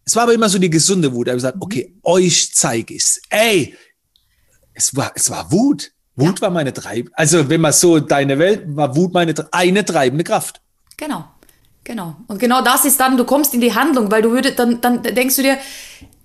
es 0.05 0.17
war 0.17 0.25
aber 0.25 0.35
immer 0.35 0.49
so 0.49 0.59
die 0.59 0.71
gesunde 0.71 1.13
Wut, 1.13 1.29
er 1.29 1.33
hat 1.33 1.39
gesagt, 1.39 1.57
mhm. 1.57 1.63
okay, 1.63 1.95
euch 2.03 2.55
zeige 2.55 2.95
ich's. 2.95 3.21
Ey, 3.29 3.77
es 4.73 4.97
war, 4.97 5.13
es 5.15 5.29
war 5.29 5.53
Wut. 5.53 5.93
Wut 6.17 6.39
ja. 6.39 6.43
war 6.43 6.51
meine 6.51 6.73
treibende, 6.73 7.17
also 7.17 7.49
wenn 7.49 7.61
man 7.61 7.73
so 7.73 7.99
deine 7.99 8.39
Welt, 8.39 8.63
war 8.67 8.95
Wut 8.97 9.13
meine 9.13 9.35
eine 9.51 9.85
treibende 9.85 10.25
Kraft. 10.25 10.61
Genau, 10.97 11.25
genau. 11.85 12.17
Und 12.27 12.39
genau 12.39 12.63
das 12.63 12.85
ist 12.85 13.01
dann, 13.01 13.17
du 13.17 13.25
kommst 13.25 13.55
in 13.55 13.61
die 13.61 13.75
Handlung, 13.75 14.11
weil 14.11 14.23
du 14.23 14.31
würdest, 14.31 14.59
dann, 14.59 14.81
dann 14.81 15.03
denkst 15.03 15.37
du 15.37 15.43
dir, 15.43 15.59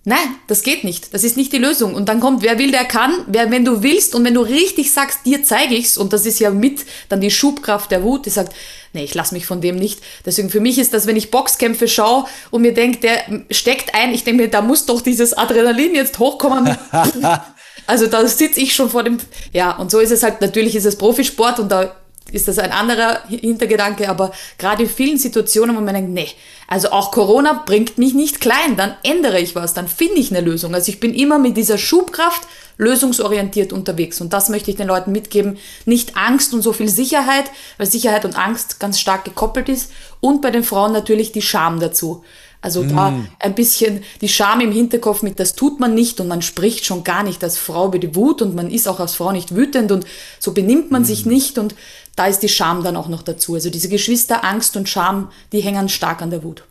nein, 0.08 0.36
das 0.48 0.64
geht 0.64 0.84
nicht, 0.86 1.14
das 1.14 1.24
ist 1.24 1.36
nicht 1.36 1.52
die 1.52 1.58
Lösung. 1.58 1.94
Und 1.94 2.08
dann 2.10 2.20
kommt, 2.20 2.42
wer 2.42 2.58
will, 2.58 2.72
der 2.72 2.86
kann, 2.86 3.14
wer, 3.28 3.52
wenn 3.52 3.66
du 3.66 3.84
willst 3.84 4.16
und 4.16 4.24
wenn 4.24 4.34
du 4.34 4.42
richtig 4.42 4.92
sagst, 4.94 5.26
dir 5.26 5.44
zeige 5.44 5.76
ich's, 5.76 5.98
und 5.98 6.14
das 6.14 6.26
ist 6.26 6.40
ja 6.40 6.50
mit 6.50 6.86
dann 7.10 7.20
die 7.20 7.32
Schubkraft 7.32 7.92
der 7.92 8.04
Wut, 8.04 8.26
die 8.26 8.30
sagt, 8.30 8.54
nee, 8.94 9.04
ich 9.04 9.14
lass 9.16 9.34
mich 9.34 9.46
von 9.46 9.60
dem 9.60 9.76
nicht. 9.76 10.02
Deswegen 10.26 10.50
für 10.50 10.62
mich 10.62 10.80
ist 10.80 10.94
das, 10.94 11.08
wenn 11.08 11.18
ich 11.18 11.30
Boxkämpfe 11.30 11.88
schaue 11.90 12.26
und 12.52 12.62
mir 12.62 12.74
denke, 12.74 13.00
der 13.00 13.20
steckt 13.52 13.94
ein, 13.96 14.14
ich 14.14 14.24
denke 14.24 14.44
mir, 14.44 14.50
da 14.50 14.62
muss 14.62 14.86
doch 14.86 15.02
dieses 15.02 15.34
Adrenalin 15.34 15.94
jetzt 15.94 16.20
hochkommen. 16.20 16.78
Also 17.88 18.08
da 18.08 18.28
sitze 18.28 18.60
ich 18.60 18.76
schon 18.76 18.90
vor 18.90 19.04
dem, 19.04 19.18
ja, 19.54 19.72
und 19.78 19.90
so 19.90 20.00
ist 20.00 20.12
es 20.12 20.22
halt, 20.22 20.42
natürlich 20.42 20.76
ist 20.76 20.86
es 20.86 20.98
Profisport 20.98 21.60
und 21.60 21.72
da 21.72 21.96
ist 22.32 22.48
das 22.48 22.60
ein 22.60 22.72
anderer 22.72 23.22
Hintergedanke, 23.30 24.10
aber 24.10 24.32
gerade 24.58 24.84
in 24.84 24.90
vielen 24.90 25.18
Situationen, 25.18 25.76
wo 25.76 25.82
man 25.82 25.94
denkt, 25.94 26.12
nee, 26.12 26.28
also 26.68 26.90
auch 26.92 27.12
Corona 27.12 27.64
bringt 27.66 27.98
mich 27.98 28.14
nicht 28.14 28.42
klein, 28.42 28.76
dann 28.76 28.96
ändere 29.04 29.40
ich 29.40 29.56
was, 29.56 29.74
dann 29.74 29.88
finde 29.88 30.16
ich 30.16 30.32
eine 30.32 30.42
Lösung. 30.42 30.76
Also 30.76 30.92
ich 30.92 31.00
bin 31.00 31.14
immer 31.14 31.40
mit 31.40 31.56
dieser 31.56 31.78
Schubkraft 31.78 32.42
lösungsorientiert 32.78 33.72
unterwegs 33.72 34.20
und 34.20 34.34
das 34.34 34.50
möchte 34.50 34.70
ich 34.70 34.78
den 34.78 34.88
Leuten 34.88 35.12
mitgeben. 35.14 35.58
Nicht 35.86 36.18
Angst 36.18 36.54
und 36.54 36.62
so 36.62 36.74
viel 36.74 36.90
Sicherheit, 36.90 37.46
weil 37.78 37.88
Sicherheit 37.88 38.26
und 38.26 38.38
Angst 38.38 38.80
ganz 38.80 39.00
stark 39.00 39.24
gekoppelt 39.24 39.70
ist 39.70 39.92
und 40.20 40.42
bei 40.42 40.52
den 40.52 40.64
Frauen 40.64 40.92
natürlich 40.92 41.32
die 41.32 41.42
Scham 41.42 41.80
dazu. 41.80 42.24
Also 42.68 42.84
mm. 42.84 42.90
da 42.90 43.14
ein 43.40 43.56
bisschen 43.56 44.04
die 44.20 44.28
Scham 44.28 44.60
im 44.60 44.74
Hinterkopf 44.74 45.22
mit, 45.22 45.40
das 45.40 45.56
tut 45.56 45.80
man 45.80 45.94
nicht 45.94 46.20
und 46.20 46.28
man 46.28 46.42
spricht 46.42 46.84
schon 46.84 47.06
gar 47.06 47.24
nicht 47.24 47.42
als 47.42 47.58
Frau 47.58 47.88
über 47.88 47.98
die 47.98 48.14
Wut 48.14 48.42
und 48.42 48.56
man 48.56 48.70
ist 48.70 48.90
auch 48.90 49.00
als 49.00 49.16
Frau 49.16 49.32
nicht 49.32 49.56
wütend 49.56 49.90
und 49.94 50.06
so 50.38 50.52
benimmt 50.52 50.92
man 50.92 51.04
mm. 51.04 51.06
sich 51.06 51.26
nicht 51.26 51.58
und 51.58 51.76
da 52.18 52.26
ist 52.26 52.40
die 52.40 52.50
Scham 52.50 52.84
dann 52.84 52.98
auch 52.98 53.08
noch 53.08 53.22
dazu. 53.22 53.54
Also 53.54 53.70
diese 53.70 53.88
Geschwister 53.88 54.44
Angst 54.44 54.76
und 54.76 54.90
Scham, 54.90 55.32
die 55.54 55.62
hängen 55.62 55.88
stark 55.88 56.22
an 56.22 56.30
der 56.30 56.44
Wut. 56.44 56.64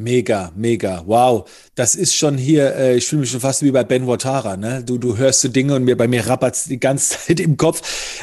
Mega, 0.00 0.52
mega, 0.54 1.02
wow. 1.06 1.50
Das 1.74 1.96
ist 1.96 2.14
schon 2.14 2.38
hier, 2.38 2.72
äh, 2.76 2.96
ich 2.96 3.06
fühle 3.08 3.22
mich 3.22 3.32
schon 3.32 3.40
fast 3.40 3.64
wie 3.64 3.72
bei 3.72 3.82
Ben 3.82 4.06
Watara, 4.06 4.56
ne? 4.56 4.84
Du, 4.84 4.96
du 4.96 5.16
hörst 5.16 5.40
so 5.40 5.48
Dinge 5.48 5.74
und 5.74 5.82
mir 5.82 5.96
bei 5.96 6.06
mir 6.06 6.24
rappert's 6.24 6.66
die 6.66 6.78
ganze 6.78 7.18
Zeit 7.26 7.40
im 7.40 7.56
Kopf. 7.56 7.82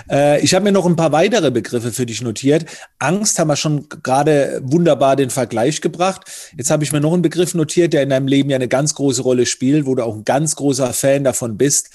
Äh, 0.09 0.39
ich 0.39 0.53
habe 0.53 0.63
mir 0.63 0.71
noch 0.71 0.85
ein 0.85 0.95
paar 0.95 1.11
weitere 1.11 1.51
Begriffe 1.51 1.91
für 1.91 2.05
dich 2.05 2.21
notiert. 2.21 2.65
Angst 2.97 3.39
haben 3.39 3.49
wir 3.49 3.57
schon 3.57 3.89
gerade 3.89 4.61
wunderbar 4.63 5.17
den 5.17 5.29
Vergleich 5.29 5.81
gebracht. 5.81 6.21
Jetzt 6.55 6.71
habe 6.71 6.85
ich 6.85 6.93
mir 6.93 7.01
noch 7.01 7.11
einen 7.11 7.21
Begriff 7.21 7.53
notiert, 7.53 7.91
der 7.91 8.03
in 8.03 8.09
deinem 8.09 8.29
Leben 8.29 8.49
ja 8.49 8.55
eine 8.55 8.69
ganz 8.69 8.95
große 8.95 9.21
Rolle 9.21 9.45
spielt, 9.45 9.85
wo 9.85 9.95
du 9.95 10.05
auch 10.05 10.15
ein 10.15 10.23
ganz 10.23 10.55
großer 10.55 10.93
Fan 10.93 11.25
davon 11.25 11.57
bist. 11.57 11.89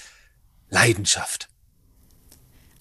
Leidenschaft. 0.69 1.49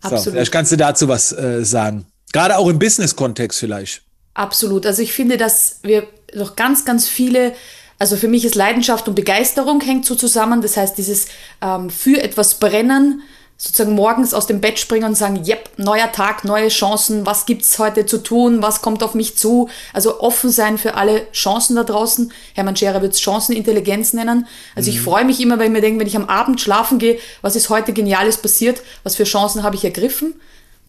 Absolut. 0.02 0.24
So, 0.24 0.30
vielleicht 0.32 0.52
kannst 0.52 0.70
du 0.70 0.76
dazu 0.76 1.08
was 1.08 1.32
äh, 1.32 1.64
sagen. 1.64 2.04
Gerade 2.34 2.58
auch 2.58 2.68
im 2.68 2.78
Business-Kontext 2.78 3.58
vielleicht. 3.58 4.02
Absolut. 4.34 4.86
Also 4.86 5.02
ich 5.02 5.12
finde, 5.12 5.36
dass 5.36 5.80
wir 5.82 6.06
noch 6.34 6.56
ganz, 6.56 6.84
ganz 6.84 7.08
viele, 7.08 7.54
also 7.98 8.16
für 8.16 8.28
mich 8.28 8.44
ist 8.44 8.54
Leidenschaft 8.54 9.08
und 9.08 9.14
Begeisterung 9.14 9.80
hängt 9.80 10.06
so 10.06 10.14
zusammen. 10.14 10.62
Das 10.62 10.76
heißt, 10.76 10.96
dieses 10.96 11.26
ähm, 11.62 11.90
für 11.90 12.22
etwas 12.22 12.54
brennen, 12.54 13.22
sozusagen 13.60 13.94
morgens 13.94 14.32
aus 14.32 14.46
dem 14.46 14.62
Bett 14.62 14.78
springen 14.78 15.04
und 15.04 15.16
sagen, 15.16 15.44
yep, 15.46 15.68
neuer 15.76 16.10
Tag, 16.10 16.44
neue 16.44 16.68
Chancen, 16.68 17.26
was 17.26 17.44
gibt's 17.44 17.78
heute 17.78 18.06
zu 18.06 18.16
tun, 18.16 18.62
was 18.62 18.80
kommt 18.80 19.02
auf 19.02 19.12
mich 19.12 19.36
zu? 19.36 19.68
Also 19.92 20.20
offen 20.20 20.50
sein 20.50 20.78
für 20.78 20.94
alle 20.94 21.30
Chancen 21.32 21.76
da 21.76 21.84
draußen. 21.84 22.32
Hermann 22.54 22.74
Scherer 22.74 23.02
wird 23.02 23.12
es 23.12 23.20
Chancenintelligenz 23.20 24.14
nennen. 24.14 24.46
Also 24.74 24.90
mhm. 24.90 24.96
ich 24.96 25.02
freue 25.02 25.26
mich 25.26 25.42
immer, 25.42 25.58
weil 25.58 25.66
ich 25.66 25.72
mir 25.72 25.82
denke, 25.82 26.00
wenn 26.00 26.06
ich 26.06 26.16
am 26.16 26.24
Abend 26.24 26.58
schlafen 26.58 26.98
gehe, 26.98 27.18
was 27.42 27.54
ist 27.54 27.68
heute 27.68 27.92
Geniales 27.92 28.38
passiert, 28.38 28.80
was 29.02 29.16
für 29.16 29.24
Chancen 29.24 29.62
habe 29.62 29.76
ich 29.76 29.84
ergriffen? 29.84 30.40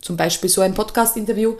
Zum 0.02 0.16
Beispiel 0.16 0.50
so 0.50 0.62
ein 0.62 0.74
Podcast-Interview. 0.74 1.56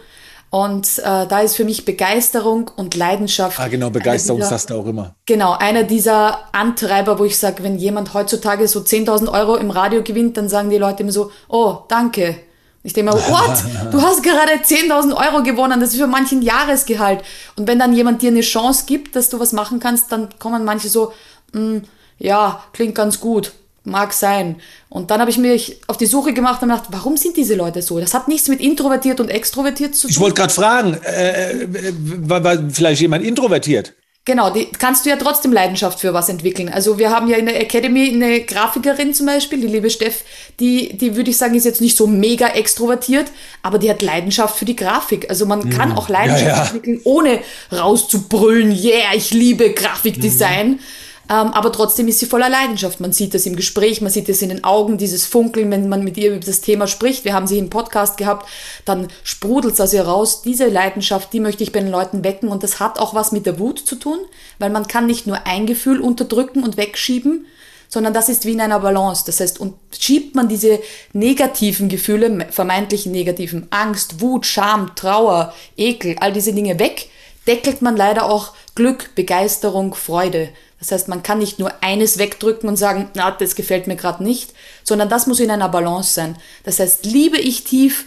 Und 0.52 1.00
äh, 1.00 1.28
da 1.28 1.40
ist 1.40 1.56
für 1.56 1.64
mich 1.64 1.86
Begeisterung 1.86 2.70
und 2.76 2.94
Leidenschaft. 2.96 3.58
Ah, 3.58 3.70
genau, 3.70 3.90
Begeisterung 3.90 4.44
sagst 4.44 4.70
du 4.70 4.76
auch 4.76 4.86
immer. 4.86 5.16
Genau, 5.26 5.54
einer 5.54 5.84
dieser 5.84 6.40
Antreiber, 6.54 7.20
wo 7.20 7.24
ich 7.24 7.38
sage, 7.38 7.64
wenn 7.64 7.78
jemand 7.78 8.14
heutzutage 8.14 8.68
so 8.68 8.82
10.000 8.82 9.32
Euro 9.32 9.56
im 9.56 9.72
Radio 9.72 10.04
gewinnt, 10.04 10.36
dann 10.36 10.50
sagen 10.50 10.70
die 10.70 10.78
Leute 10.78 11.04
immer 11.04 11.14
so, 11.14 11.32
oh, 11.48 11.78
danke. 11.88 12.36
Ich 12.84 12.92
denke 12.92 13.14
mir, 13.14 13.22
what? 13.30 13.64
Du 13.94 14.02
hast 14.02 14.24
gerade 14.24 14.52
10.000 14.62 15.16
Euro 15.16 15.42
gewonnen, 15.42 15.80
das 15.80 15.94
ist 15.94 16.00
für 16.02 16.08
manchen 16.08 16.42
Jahresgehalt. 16.42 17.24
Und 17.56 17.68
wenn 17.68 17.80
dann 17.80 17.94
jemand 17.94 18.22
dir 18.22 18.32
eine 18.32 18.42
Chance 18.42 18.84
gibt, 18.86 19.16
dass 19.16 19.30
du 19.30 19.40
was 19.40 19.54
machen 19.54 19.80
kannst, 19.80 20.12
dann 20.12 20.28
kommen 20.38 20.66
manche 20.66 20.90
so, 20.90 21.14
mm, 21.54 21.78
ja, 22.20 22.62
klingt 22.74 22.96
ganz 22.96 23.22
gut. 23.22 23.54
Mag 23.84 24.14
sein. 24.14 24.58
Und 24.90 25.10
dann 25.10 25.22
habe 25.22 25.32
ich 25.32 25.40
mich 25.40 25.82
auf 25.88 25.98
die 25.98 26.06
Suche 26.06 26.34
gemacht 26.34 26.62
und 26.62 26.70
gedacht, 26.70 26.86
warum 26.92 27.18
sind 27.18 27.36
diese 27.36 27.56
Leute 27.56 27.82
so? 27.82 28.00
Das 28.00 28.14
hat 28.14 28.28
nichts 28.28 28.48
mit 28.48 28.60
introvertiert 28.60 29.20
und 29.20 29.30
extrovertiert 29.30 29.96
zu 29.96 30.08
tun. 30.08 30.12
Ich 30.12 30.20
wollte 30.20 30.36
gerade 30.36 30.54
fragen, 30.54 30.94
äh, 31.04 31.64
äh, 31.64 31.94
war, 31.98 32.44
war 32.44 32.58
vielleicht 32.72 33.02
jemand 33.02 33.26
introvertiert? 33.26 33.94
Genau, 34.24 34.52
die 34.52 34.68
kannst 34.68 35.04
du 35.04 35.10
ja 35.10 35.16
trotzdem 35.16 35.52
Leidenschaft 35.52 36.00
für 36.00 36.14
was 36.14 36.30
entwickeln. 36.30 36.70
Also 36.70 37.00
wir 37.00 37.10
haben 37.10 37.28
ja 37.28 37.38
in 37.38 37.48
der 37.48 37.60
Academy 37.60 38.08
eine 38.10 38.42
Grafikerin 38.42 39.16
zum 39.16 39.26
Beispiel, 39.26 39.60
die 39.60 39.68
liebe 39.68 39.90
Steff, 39.90 40.24
die, 40.60 40.96
die 40.96 41.16
würde 41.16 41.32
ich 41.32 41.38
sagen, 41.38 41.56
ist 41.56 41.66
jetzt 41.66 41.82
nicht 41.82 41.98
so 41.98 42.06
mega 42.06 42.50
extrovertiert, 42.50 43.32
aber 43.64 43.80
die 43.80 43.90
hat 43.90 44.04
Leidenschaft 44.04 44.60
für 44.60 44.66
die 44.66 44.76
Grafik. 44.76 45.28
Also 45.28 45.48
man 45.48 45.72
kann 45.72 45.90
mhm. 45.90 45.98
auch 45.98 46.08
Leidenschaft 46.08 46.46
ja, 46.46 46.56
ja. 46.56 46.64
entwickeln, 46.66 47.02
ohne 47.04 47.40
rauszubrüllen, 47.72 48.70
yeah, 48.72 49.16
ich 49.16 49.34
liebe 49.34 49.72
Grafikdesign. 49.74 50.74
Mhm 50.74 50.80
aber 51.28 51.72
trotzdem 51.72 52.08
ist 52.08 52.20
sie 52.20 52.26
voller 52.26 52.50
Leidenschaft. 52.50 53.00
Man 53.00 53.14
sieht 53.14 53.34
das 53.34 53.46
im 53.46 53.56
Gespräch, 53.56 54.02
man 54.02 54.12
sieht 54.12 54.28
es 54.28 54.42
in 54.42 54.50
den 54.50 54.64
Augen, 54.64 54.98
dieses 54.98 55.26
Funkeln, 55.26 55.72
wenn 55.72 55.88
man 55.88 56.04
mit 56.04 56.18
ihr 56.18 56.32
über 56.32 56.46
das 56.46 56.62
Thema 56.62 56.88
spricht. 56.88 57.24
Wir 57.24 57.34
haben 57.34 57.48
sie 57.48 57.58
im 57.58 57.70
Podcast 57.70 58.18
gehabt, 58.18 58.50
dann 58.84 59.08
sprudelt 59.24 59.76
es 59.76 59.82
aus 59.82 59.94
ihr 59.94 60.04
raus. 60.04 60.42
Diese 60.42 60.68
Leidenschaft, 60.68 61.32
die 61.32 61.40
möchte 61.40 61.64
ich 61.64 61.72
bei 61.72 61.80
den 61.80 61.92
Leuten 61.92 62.24
wecken 62.24 62.50
und 62.50 62.64
das 62.64 62.80
hat 62.80 63.00
auch 63.00 63.14
was 63.14 63.32
mit 63.32 63.46
der 63.46 63.60
Wut 63.60 63.80
zu 63.80 63.96
tun, 63.96 64.20
weil 64.60 64.70
man 64.70 64.88
kann 64.88 65.06
nicht 65.06 65.26
nur 65.26 65.48
ein 65.48 65.66
Gefühl 65.66 66.02
unterdrücken 66.02 66.64
und 66.64 66.76
wegschieben, 66.76 67.46
sondern 67.88 68.14
das 68.14 68.30
ist 68.30 68.46
wie 68.46 68.54
in 68.54 68.62
einer 68.62 68.80
Balance. 68.80 69.24
Das 69.26 69.40
heißt, 69.42 69.60
und 69.60 69.76
schiebt 69.98 70.34
man 70.34 70.48
diese 70.48 70.80
negativen 71.12 71.90
Gefühle, 71.90 72.48
vermeintlichen 72.50 73.12
negativen, 73.12 73.68
Angst, 73.70 74.22
Wut, 74.22 74.46
Scham, 74.46 74.96
Trauer, 74.96 75.54
Ekel, 75.76 76.16
all 76.20 76.32
diese 76.32 76.54
Dinge 76.54 76.80
weg, 76.80 77.10
deckelt 77.48 77.82
man 77.82 77.96
leider 77.98 78.26
auch 78.26 78.54
Glück, 78.76 79.16
Begeisterung, 79.16 79.94
Freude. 79.96 80.50
Das 80.80 80.92
heißt, 80.92 81.08
man 81.08 81.24
kann 81.24 81.40
nicht 81.40 81.60
nur 81.60 81.72
eines 81.84 82.18
wegdrücken 82.18 82.68
und 82.68 82.76
sagen, 82.76 83.10
na, 83.14 83.32
das 83.32 83.56
gefällt 83.56 83.88
mir 83.88 83.96
gerade 83.96 84.24
nicht, 84.24 84.54
sondern 84.84 85.10
das 85.10 85.28
muss 85.28 85.40
in 85.40 85.52
einer 85.52 85.70
Balance 85.70 86.14
sein. 86.14 86.38
Das 86.64 86.80
heißt, 86.80 87.06
liebe 87.06 87.38
ich 87.38 87.64
tief, 87.64 88.06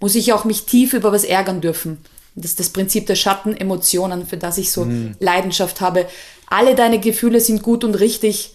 muss 0.00 0.14
ich 0.14 0.32
auch 0.32 0.44
mich 0.44 0.64
tief 0.64 0.92
über 0.92 1.12
was 1.12 1.24
ärgern 1.24 1.60
dürfen. 1.60 1.98
Das 2.34 2.50
ist 2.50 2.60
das 2.60 2.68
Prinzip 2.70 3.06
der 3.06 3.14
Schattenemotionen, 3.14 4.26
für 4.26 4.36
das 4.36 4.58
ich 4.58 4.70
so 4.70 4.84
mhm. 4.84 5.16
Leidenschaft 5.20 5.80
habe. 5.80 6.06
Alle 6.48 6.74
deine 6.74 7.00
Gefühle 7.00 7.40
sind 7.40 7.62
gut 7.62 7.82
und 7.82 7.94
richtig 7.94 8.54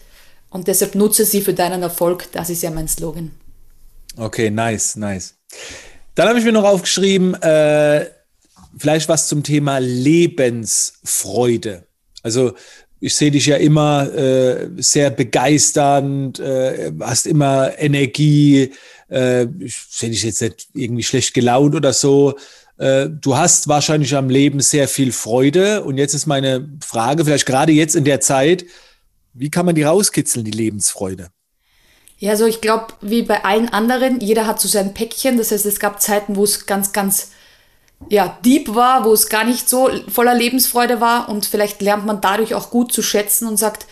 und 0.50 0.68
deshalb 0.68 0.96
nutze 0.96 1.26
sie 1.26 1.42
für 1.42 1.54
deinen 1.54 1.82
Erfolg. 1.82 2.32
Das 2.32 2.50
ist 2.50 2.62
ja 2.62 2.70
mein 2.70 2.88
Slogan. 2.88 3.32
Okay, 4.18 4.50
nice, 4.50 4.96
nice. 4.96 5.36
Dann 6.16 6.28
habe 6.28 6.40
ich 6.40 6.46
mir 6.46 6.52
noch 6.52 6.64
aufgeschrieben, 6.64 7.34
äh, 7.42 8.06
vielleicht 8.78 9.10
was 9.10 9.28
zum 9.28 9.44
Thema 9.44 9.80
Lebensfreude. 9.80 11.86
Also 12.24 12.54
ich 13.00 13.16
sehe 13.16 13.32
dich 13.32 13.48
ja 13.48 13.58
immer 13.58 14.14
äh, 14.14 14.70
sehr 14.78 15.10
begeisternd, 15.10 16.40
äh, 16.40 16.92
hast 17.00 17.26
immer 17.26 17.78
Energie. 17.80 18.72
Äh, 19.10 19.48
ich 19.60 19.76
sehe 19.90 20.12
dich 20.12 20.24
jetzt 20.24 20.42
nicht 20.42 20.68
irgendwie 20.74 21.04
schlecht 21.04 21.34
gelaunt 21.34 21.74
oder 21.74 21.94
so. 21.94 22.38
Äh, 22.78 23.10
du 23.10 23.36
hast 23.36 23.68
wahrscheinlich 23.68 24.16
am 24.16 24.30
Leben 24.30 24.60
sehr 24.60 24.88
viel 24.88 25.12
Freude. 25.12 25.84
Und 25.84 25.98
jetzt 25.98 26.14
ist 26.14 26.28
meine 26.28 26.70
Frage, 26.86 27.26
vielleicht 27.26 27.48
gerade 27.48 27.72
jetzt 27.72 27.96
in 27.96 28.06
der 28.06 28.22
Zeit, 28.22 28.66
wie 29.34 29.50
kann 29.50 29.66
man 29.66 29.76
die 29.76 29.84
rauskitzeln, 29.84 30.46
die 30.46 30.52
Lebensfreude? 30.52 31.30
Ja, 32.20 32.32
also 32.32 32.46
ich 32.46 32.62
glaube, 32.62 32.94
wie 33.02 33.24
bei 33.24 33.44
allen 33.44 33.70
anderen, 33.70 34.20
jeder 34.20 34.46
hat 34.46 34.62
so 34.62 34.68
sein 34.68 34.94
Päckchen. 34.94 35.38
Das 35.38 35.52
heißt, 35.52 35.66
es 35.66 35.80
gab 35.80 36.04
Zeiten, 36.04 36.36
wo 36.36 36.44
es 36.44 36.68
ganz, 36.68 36.94
ganz 36.94 37.32
ja, 38.10 38.38
deep 38.44 38.74
war, 38.76 39.06
wo 39.06 39.14
es 39.14 39.30
gar 39.30 39.44
nicht 39.44 39.70
so 39.70 39.90
voller 40.08 40.34
Lebensfreude 40.34 41.00
war 41.02 41.30
und 41.30 41.46
vielleicht 41.46 41.82
lernt 41.82 42.06
man 42.06 42.22
dadurch 42.22 42.56
auch 42.56 42.70
gut 42.70 42.92
zu 42.92 43.02
schätzen 43.02 43.48
und 43.48 43.58
sagt, 43.58 43.86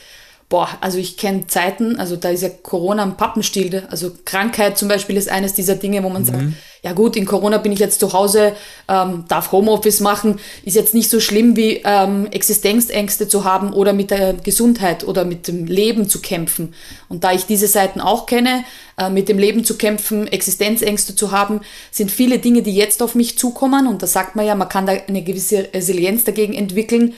boah, 0.50 0.68
also 0.82 0.98
ich 0.98 1.16
kenne 1.16 1.46
Zeiten, 1.46 2.00
also 2.00 2.16
da 2.16 2.30
ist 2.30 2.42
ja 2.42 2.50
Corona 2.50 3.04
ein 3.04 3.18
Pappenstiel, 3.18 3.84
also 3.92 4.12
Krankheit 4.26 4.80
zum 4.80 4.88
Beispiel 4.88 5.16
ist 5.16 5.30
eines 5.30 5.54
dieser 5.54 5.76
Dinge, 5.76 6.04
wo 6.04 6.10
man 6.10 6.24
mhm. 6.24 6.26
sagt, 6.26 6.44
ja 6.82 6.94
gut, 6.94 7.16
in 7.16 7.26
Corona 7.26 7.60
bin 7.60 7.72
ich 7.72 7.80
jetzt 7.80 8.00
zu 8.00 8.14
Hause, 8.14 8.54
ähm, 8.88 9.26
darf 9.28 9.52
Homeoffice 9.52 10.00
machen, 10.00 10.40
ist 10.64 10.76
jetzt 10.76 10.96
nicht 10.96 11.10
so 11.12 11.20
schlimm 11.20 11.56
wie 11.56 11.82
ähm, 11.84 12.26
Existenzängste 12.32 13.28
zu 13.28 13.44
haben 13.44 13.74
oder 13.74 13.94
mit 13.94 14.10
der 14.10 14.34
Gesundheit 14.34 15.04
oder 15.04 15.24
mit 15.24 15.48
dem 15.48 15.66
Leben 15.66 16.10
zu 16.10 16.20
kämpfen. 16.20 16.74
Und 17.10 17.24
da 17.24 17.32
ich 17.34 17.46
diese 17.46 17.68
Seiten 17.68 18.02
auch 18.02 18.26
kenne, 18.26 18.64
äh, 18.98 19.12
mit 19.12 19.30
dem 19.30 19.38
Leben 19.38 19.66
zu 19.66 19.78
kämpfen, 19.78 20.28
Existenzängste 20.28 21.16
zu 21.16 21.32
haben, 21.32 21.62
sind 21.92 22.10
viele 22.10 22.40
Dinge, 22.40 22.64
die 22.64 22.74
jetzt 22.74 23.04
auf 23.04 23.14
mich 23.14 23.38
zukommen 23.38 23.88
und 23.88 24.02
da 24.02 24.08
sagt 24.08 24.36
man 24.36 24.48
ja, 24.48 24.56
man 24.56 24.70
kann 24.70 24.88
da 24.88 24.94
eine 24.94 25.22
gewisse 25.22 25.70
Resilienz 25.72 26.24
dagegen 26.24 26.54
entwickeln, 26.54 27.14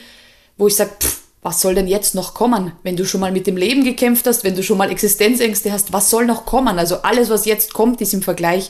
wo 0.57 0.67
ich 0.67 0.75
sage, 0.75 0.91
pff, 0.99 1.20
was 1.41 1.61
soll 1.61 1.73
denn 1.73 1.87
jetzt 1.87 2.13
noch 2.13 2.33
kommen? 2.33 2.73
Wenn 2.83 2.95
du 2.95 3.05
schon 3.05 3.21
mal 3.21 3.31
mit 3.31 3.47
dem 3.47 3.57
Leben 3.57 3.83
gekämpft 3.83 4.27
hast, 4.27 4.43
wenn 4.43 4.55
du 4.55 4.63
schon 4.63 4.77
mal 4.77 4.91
Existenzängste 4.91 5.71
hast, 5.71 5.91
was 5.91 6.09
soll 6.09 6.25
noch 6.25 6.45
kommen? 6.45 6.77
Also 6.77 6.97
alles, 6.97 7.29
was 7.29 7.45
jetzt 7.45 7.73
kommt, 7.73 7.99
ist 8.01 8.13
im 8.13 8.21
Vergleich. 8.21 8.69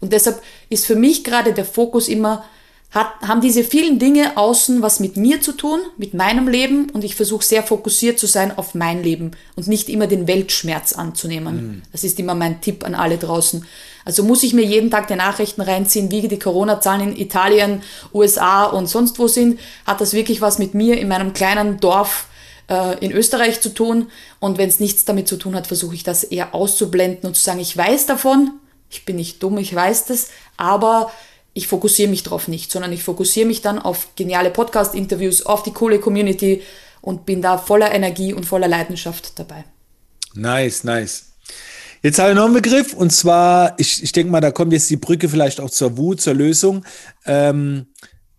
Und 0.00 0.12
deshalb 0.12 0.40
ist 0.68 0.86
für 0.86 0.96
mich 0.96 1.24
gerade 1.24 1.52
der 1.52 1.64
Fokus 1.64 2.08
immer, 2.08 2.44
hat, 2.90 3.08
haben 3.22 3.40
diese 3.40 3.64
vielen 3.64 3.98
Dinge 3.98 4.36
außen 4.36 4.80
was 4.80 5.00
mit 5.00 5.16
mir 5.16 5.40
zu 5.40 5.52
tun, 5.52 5.80
mit 5.96 6.14
meinem 6.14 6.46
Leben 6.46 6.90
und 6.90 7.02
ich 7.02 7.16
versuche 7.16 7.44
sehr 7.44 7.64
fokussiert 7.64 8.20
zu 8.20 8.26
sein 8.26 8.56
auf 8.56 8.74
mein 8.74 9.02
Leben 9.02 9.32
und 9.56 9.66
nicht 9.66 9.88
immer 9.88 10.06
den 10.06 10.28
Weltschmerz 10.28 10.92
anzunehmen. 10.92 11.56
Mhm. 11.56 11.82
Das 11.90 12.04
ist 12.04 12.20
immer 12.20 12.36
mein 12.36 12.60
Tipp 12.60 12.84
an 12.84 12.94
alle 12.94 13.18
draußen. 13.18 13.66
Also 14.04 14.22
muss 14.22 14.42
ich 14.42 14.52
mir 14.52 14.64
jeden 14.64 14.90
Tag 14.90 15.08
die 15.08 15.16
Nachrichten 15.16 15.62
reinziehen, 15.62 16.10
wie 16.10 16.28
die 16.28 16.38
Corona-Zahlen 16.38 17.12
in 17.12 17.16
Italien, 17.16 17.82
USA 18.12 18.64
und 18.64 18.86
sonst 18.86 19.18
wo 19.18 19.28
sind, 19.28 19.58
hat 19.86 20.00
das 20.00 20.12
wirklich 20.12 20.40
was 20.40 20.58
mit 20.58 20.74
mir 20.74 20.98
in 20.98 21.08
meinem 21.08 21.32
kleinen 21.32 21.80
Dorf 21.80 22.26
äh, 22.68 22.98
in 23.04 23.12
Österreich 23.12 23.60
zu 23.60 23.72
tun. 23.72 24.10
Und 24.40 24.58
wenn 24.58 24.68
es 24.68 24.80
nichts 24.80 25.04
damit 25.04 25.28
zu 25.28 25.36
tun 25.36 25.54
hat, 25.54 25.66
versuche 25.66 25.94
ich 25.94 26.02
das 26.02 26.24
eher 26.24 26.54
auszublenden 26.54 27.26
und 27.26 27.34
zu 27.34 27.42
sagen, 27.42 27.60
ich 27.60 27.76
weiß 27.76 28.06
davon, 28.06 28.50
ich 28.90 29.04
bin 29.04 29.16
nicht 29.16 29.42
dumm, 29.42 29.58
ich 29.58 29.74
weiß 29.74 30.06
das, 30.06 30.28
aber 30.56 31.10
ich 31.54 31.68
fokussiere 31.68 32.10
mich 32.10 32.24
darauf 32.24 32.48
nicht, 32.48 32.70
sondern 32.70 32.92
ich 32.92 33.02
fokussiere 33.02 33.46
mich 33.46 33.62
dann 33.62 33.78
auf 33.78 34.08
geniale 34.16 34.50
Podcast-Interviews, 34.50 35.46
auf 35.46 35.62
die 35.62 35.72
coole 35.72 36.00
Community 36.00 36.62
und 37.00 37.26
bin 37.26 37.42
da 37.42 37.58
voller 37.58 37.92
Energie 37.92 38.32
und 38.32 38.44
voller 38.44 38.68
Leidenschaft 38.68 39.38
dabei. 39.38 39.64
Nice, 40.34 40.84
nice. 40.84 41.33
Jetzt 42.04 42.18
habe 42.18 42.32
ich 42.32 42.36
noch 42.36 42.44
einen 42.44 42.52
Begriff 42.52 42.92
und 42.92 43.12
zwar, 43.12 43.72
ich, 43.78 44.02
ich 44.02 44.12
denke 44.12 44.30
mal, 44.30 44.42
da 44.42 44.50
kommt 44.50 44.74
jetzt 44.74 44.90
die 44.90 44.98
Brücke 44.98 45.26
vielleicht 45.26 45.58
auch 45.58 45.70
zur 45.70 45.96
Wut, 45.96 46.20
zur 46.20 46.34
Lösung. 46.34 46.84
Ähm, 47.24 47.86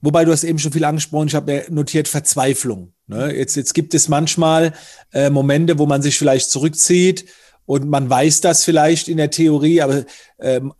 wobei 0.02 0.24
du 0.24 0.32
hast 0.32 0.44
eben 0.44 0.60
schon 0.60 0.72
viel 0.72 0.86
angesprochen, 0.86 1.30
ich 1.30 1.34
habe 1.34 1.66
notiert 1.72 2.08
Verzweiflung. 2.08 2.94
Ne? 3.08 3.36
Jetzt, 3.36 3.56
jetzt 3.56 3.74
gibt 3.74 3.96
es 3.96 4.08
manchmal 4.08 4.74
äh, 5.14 5.32
Momente, 5.32 5.80
wo 5.80 5.88
man 5.88 6.04
sich 6.04 6.20
vielleicht 6.20 6.52
zurückzieht 6.52 7.26
und 7.66 7.90
man 7.90 8.08
weiß 8.08 8.42
das 8.42 8.64
vielleicht 8.64 9.08
in 9.08 9.18
der 9.18 9.32
Theorie, 9.32 9.82
aber 9.82 10.04
ähm, 10.40 10.72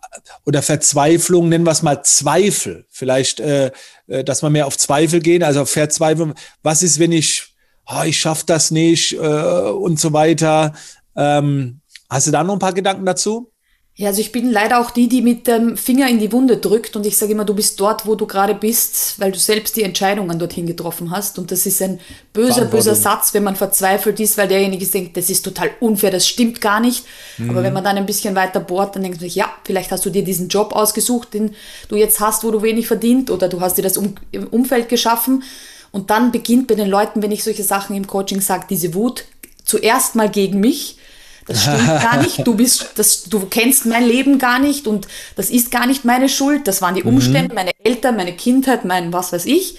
oder 0.46 0.62
Verzweiflung, 0.62 1.50
nennen 1.50 1.66
wir 1.66 1.72
es 1.72 1.82
mal 1.82 2.04
Zweifel. 2.04 2.86
Vielleicht, 2.92 3.40
äh, 3.40 3.72
äh, 4.06 4.24
dass 4.24 4.44
man 4.44 4.52
mehr 4.52 4.68
auf 4.68 4.78
Zweifel 4.78 5.22
gehen, 5.22 5.42
also 5.42 5.66
Verzweiflung. 5.66 6.36
Was 6.62 6.84
ist, 6.84 7.00
wenn 7.00 7.14
ich, 7.14 7.56
oh, 7.88 8.04
ich 8.06 8.20
schaffe 8.20 8.44
das 8.46 8.70
nicht 8.70 9.14
äh, 9.14 9.18
und 9.18 10.00
so 10.00 10.14
weiter. 10.14 10.74
Ähm, 11.16 11.82
Hast 12.10 12.28
du 12.28 12.32
da 12.32 12.44
noch 12.44 12.54
ein 12.54 12.60
paar 12.60 12.74
Gedanken 12.74 13.06
dazu? 13.06 13.52
Ja, 13.98 14.10
also 14.10 14.20
ich 14.20 14.34
bin 14.34 14.52
leider 14.52 14.82
auch 14.82 14.92
die, 14.92 15.08
die 15.08 15.22
mit 15.22 15.48
dem 15.48 15.78
Finger 15.78 16.10
in 16.10 16.20
die 16.20 16.34
Wunde 16.34 16.58
drückt 16.58 16.98
und 16.98 17.06
ich 17.06 17.16
sage 17.16 17.32
immer, 17.32 17.46
du 17.46 17.54
bist 17.54 17.80
dort, 17.80 18.06
wo 18.06 18.16
du 18.16 18.28
gerade 18.28 18.54
bist, 18.54 19.18
weil 19.22 19.32
du 19.32 19.40
selbst 19.40 19.78
die 19.78 19.84
Entscheidungen 19.84 20.38
dorthin 20.38 20.68
getroffen 20.68 21.12
hast. 21.12 21.40
Und 21.40 21.50
das 21.50 21.66
ist 21.66 21.82
ein 21.82 22.02
böser, 22.34 22.66
böser 22.66 22.94
Satz, 22.94 23.34
wenn 23.34 23.46
man 23.46 23.56
verzweifelt 23.56 24.20
ist, 24.20 24.38
weil 24.38 24.50
derjenige 24.50 24.86
denkt, 24.86 25.16
das 25.16 25.30
ist 25.30 25.44
total 25.44 25.70
unfair, 25.80 26.12
das 26.12 26.28
stimmt 26.28 26.60
gar 26.60 26.82
nicht. 26.82 27.06
Mhm. 27.38 27.52
Aber 27.52 27.64
wenn 27.64 27.72
man 27.72 27.86
dann 27.86 27.96
ein 27.96 28.06
bisschen 28.06 28.36
weiter 28.36 28.60
bohrt, 28.60 28.98
dann 28.98 29.04
denkt 29.04 29.20
man 29.20 29.30
sich, 29.30 29.36
ja, 29.36 29.50
vielleicht 29.64 29.92
hast 29.92 30.06
du 30.06 30.10
dir 30.10 30.26
diesen 30.26 30.50
Job 30.50 30.74
ausgesucht, 30.74 31.34
den 31.34 31.56
du 31.88 31.96
jetzt 31.96 32.20
hast, 32.20 32.44
wo 32.44 32.52
du 32.52 32.62
wenig 32.62 32.88
verdient, 32.88 33.32
oder 33.32 33.48
du 33.48 33.62
hast 33.62 33.78
dir 33.78 33.82
das 33.82 33.96
um 33.96 34.16
Umfeld 34.52 34.90
geschaffen. 34.90 35.44
Und 35.92 36.10
dann 36.10 36.34
beginnt 36.34 36.68
bei 36.68 36.76
den 36.76 36.90
Leuten, 36.90 37.22
wenn 37.24 37.32
ich 37.32 37.46
solche 37.46 37.64
Sachen 37.64 37.96
im 37.96 38.08
Coaching 38.08 38.42
sage, 38.42 38.66
diese 38.70 38.94
Wut 38.94 39.24
zuerst 39.64 40.16
mal 40.16 40.30
gegen 40.30 40.60
mich 40.60 40.98
das 41.46 41.64
stimmt 41.64 41.88
gar 41.88 42.22
nicht. 42.22 42.46
Du 42.46 42.56
bist, 42.56 42.92
das, 42.96 43.24
du 43.24 43.46
kennst 43.46 43.86
mein 43.86 44.06
Leben 44.06 44.40
gar 44.40 44.60
nicht 44.60 44.88
und 44.88 45.08
das 45.36 45.50
ist 45.50 45.72
gar 45.72 45.86
nicht 45.86 46.06
meine 46.06 46.30
Schuld. 46.30 46.68
Das 46.68 46.82
waren 46.82 46.96
die 46.96 47.04
mhm. 47.04 47.10
Umstände, 47.10 47.50
mhm. 47.50 47.56
meine 47.56 47.72
Eltern, 47.84 48.16
meine 48.16 48.34
Kindheit, 48.34 48.86
mein 48.86 49.14
was 49.14 49.32
weiß 49.32 49.46
ich. 49.46 49.78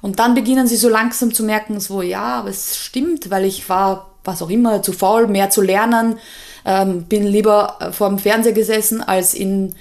Und 0.00 0.18
dann 0.18 0.34
beginnen 0.34 0.66
sie 0.66 0.76
so 0.76 0.88
langsam 0.88 1.32
zu 1.32 1.44
merken, 1.44 1.80
so, 1.80 2.02
ja, 2.02 2.40
aber 2.40 2.50
es 2.50 2.76
stimmt, 2.76 3.30
weil 3.30 3.44
ich 3.44 3.68
war, 3.68 4.10
was 4.22 4.42
auch 4.42 4.50
immer, 4.50 4.82
zu 4.82 4.92
faul, 4.92 5.28
mehr 5.28 5.50
zu 5.50 5.62
lernen, 5.62 6.18
ähm, 6.66 7.04
bin 7.04 7.26
lieber 7.26 7.78
vor 7.92 8.08
dem 8.08 8.18
Fernseher 8.18 8.52
gesessen, 8.52 9.02
als 9.02 9.34
in, 9.34 9.74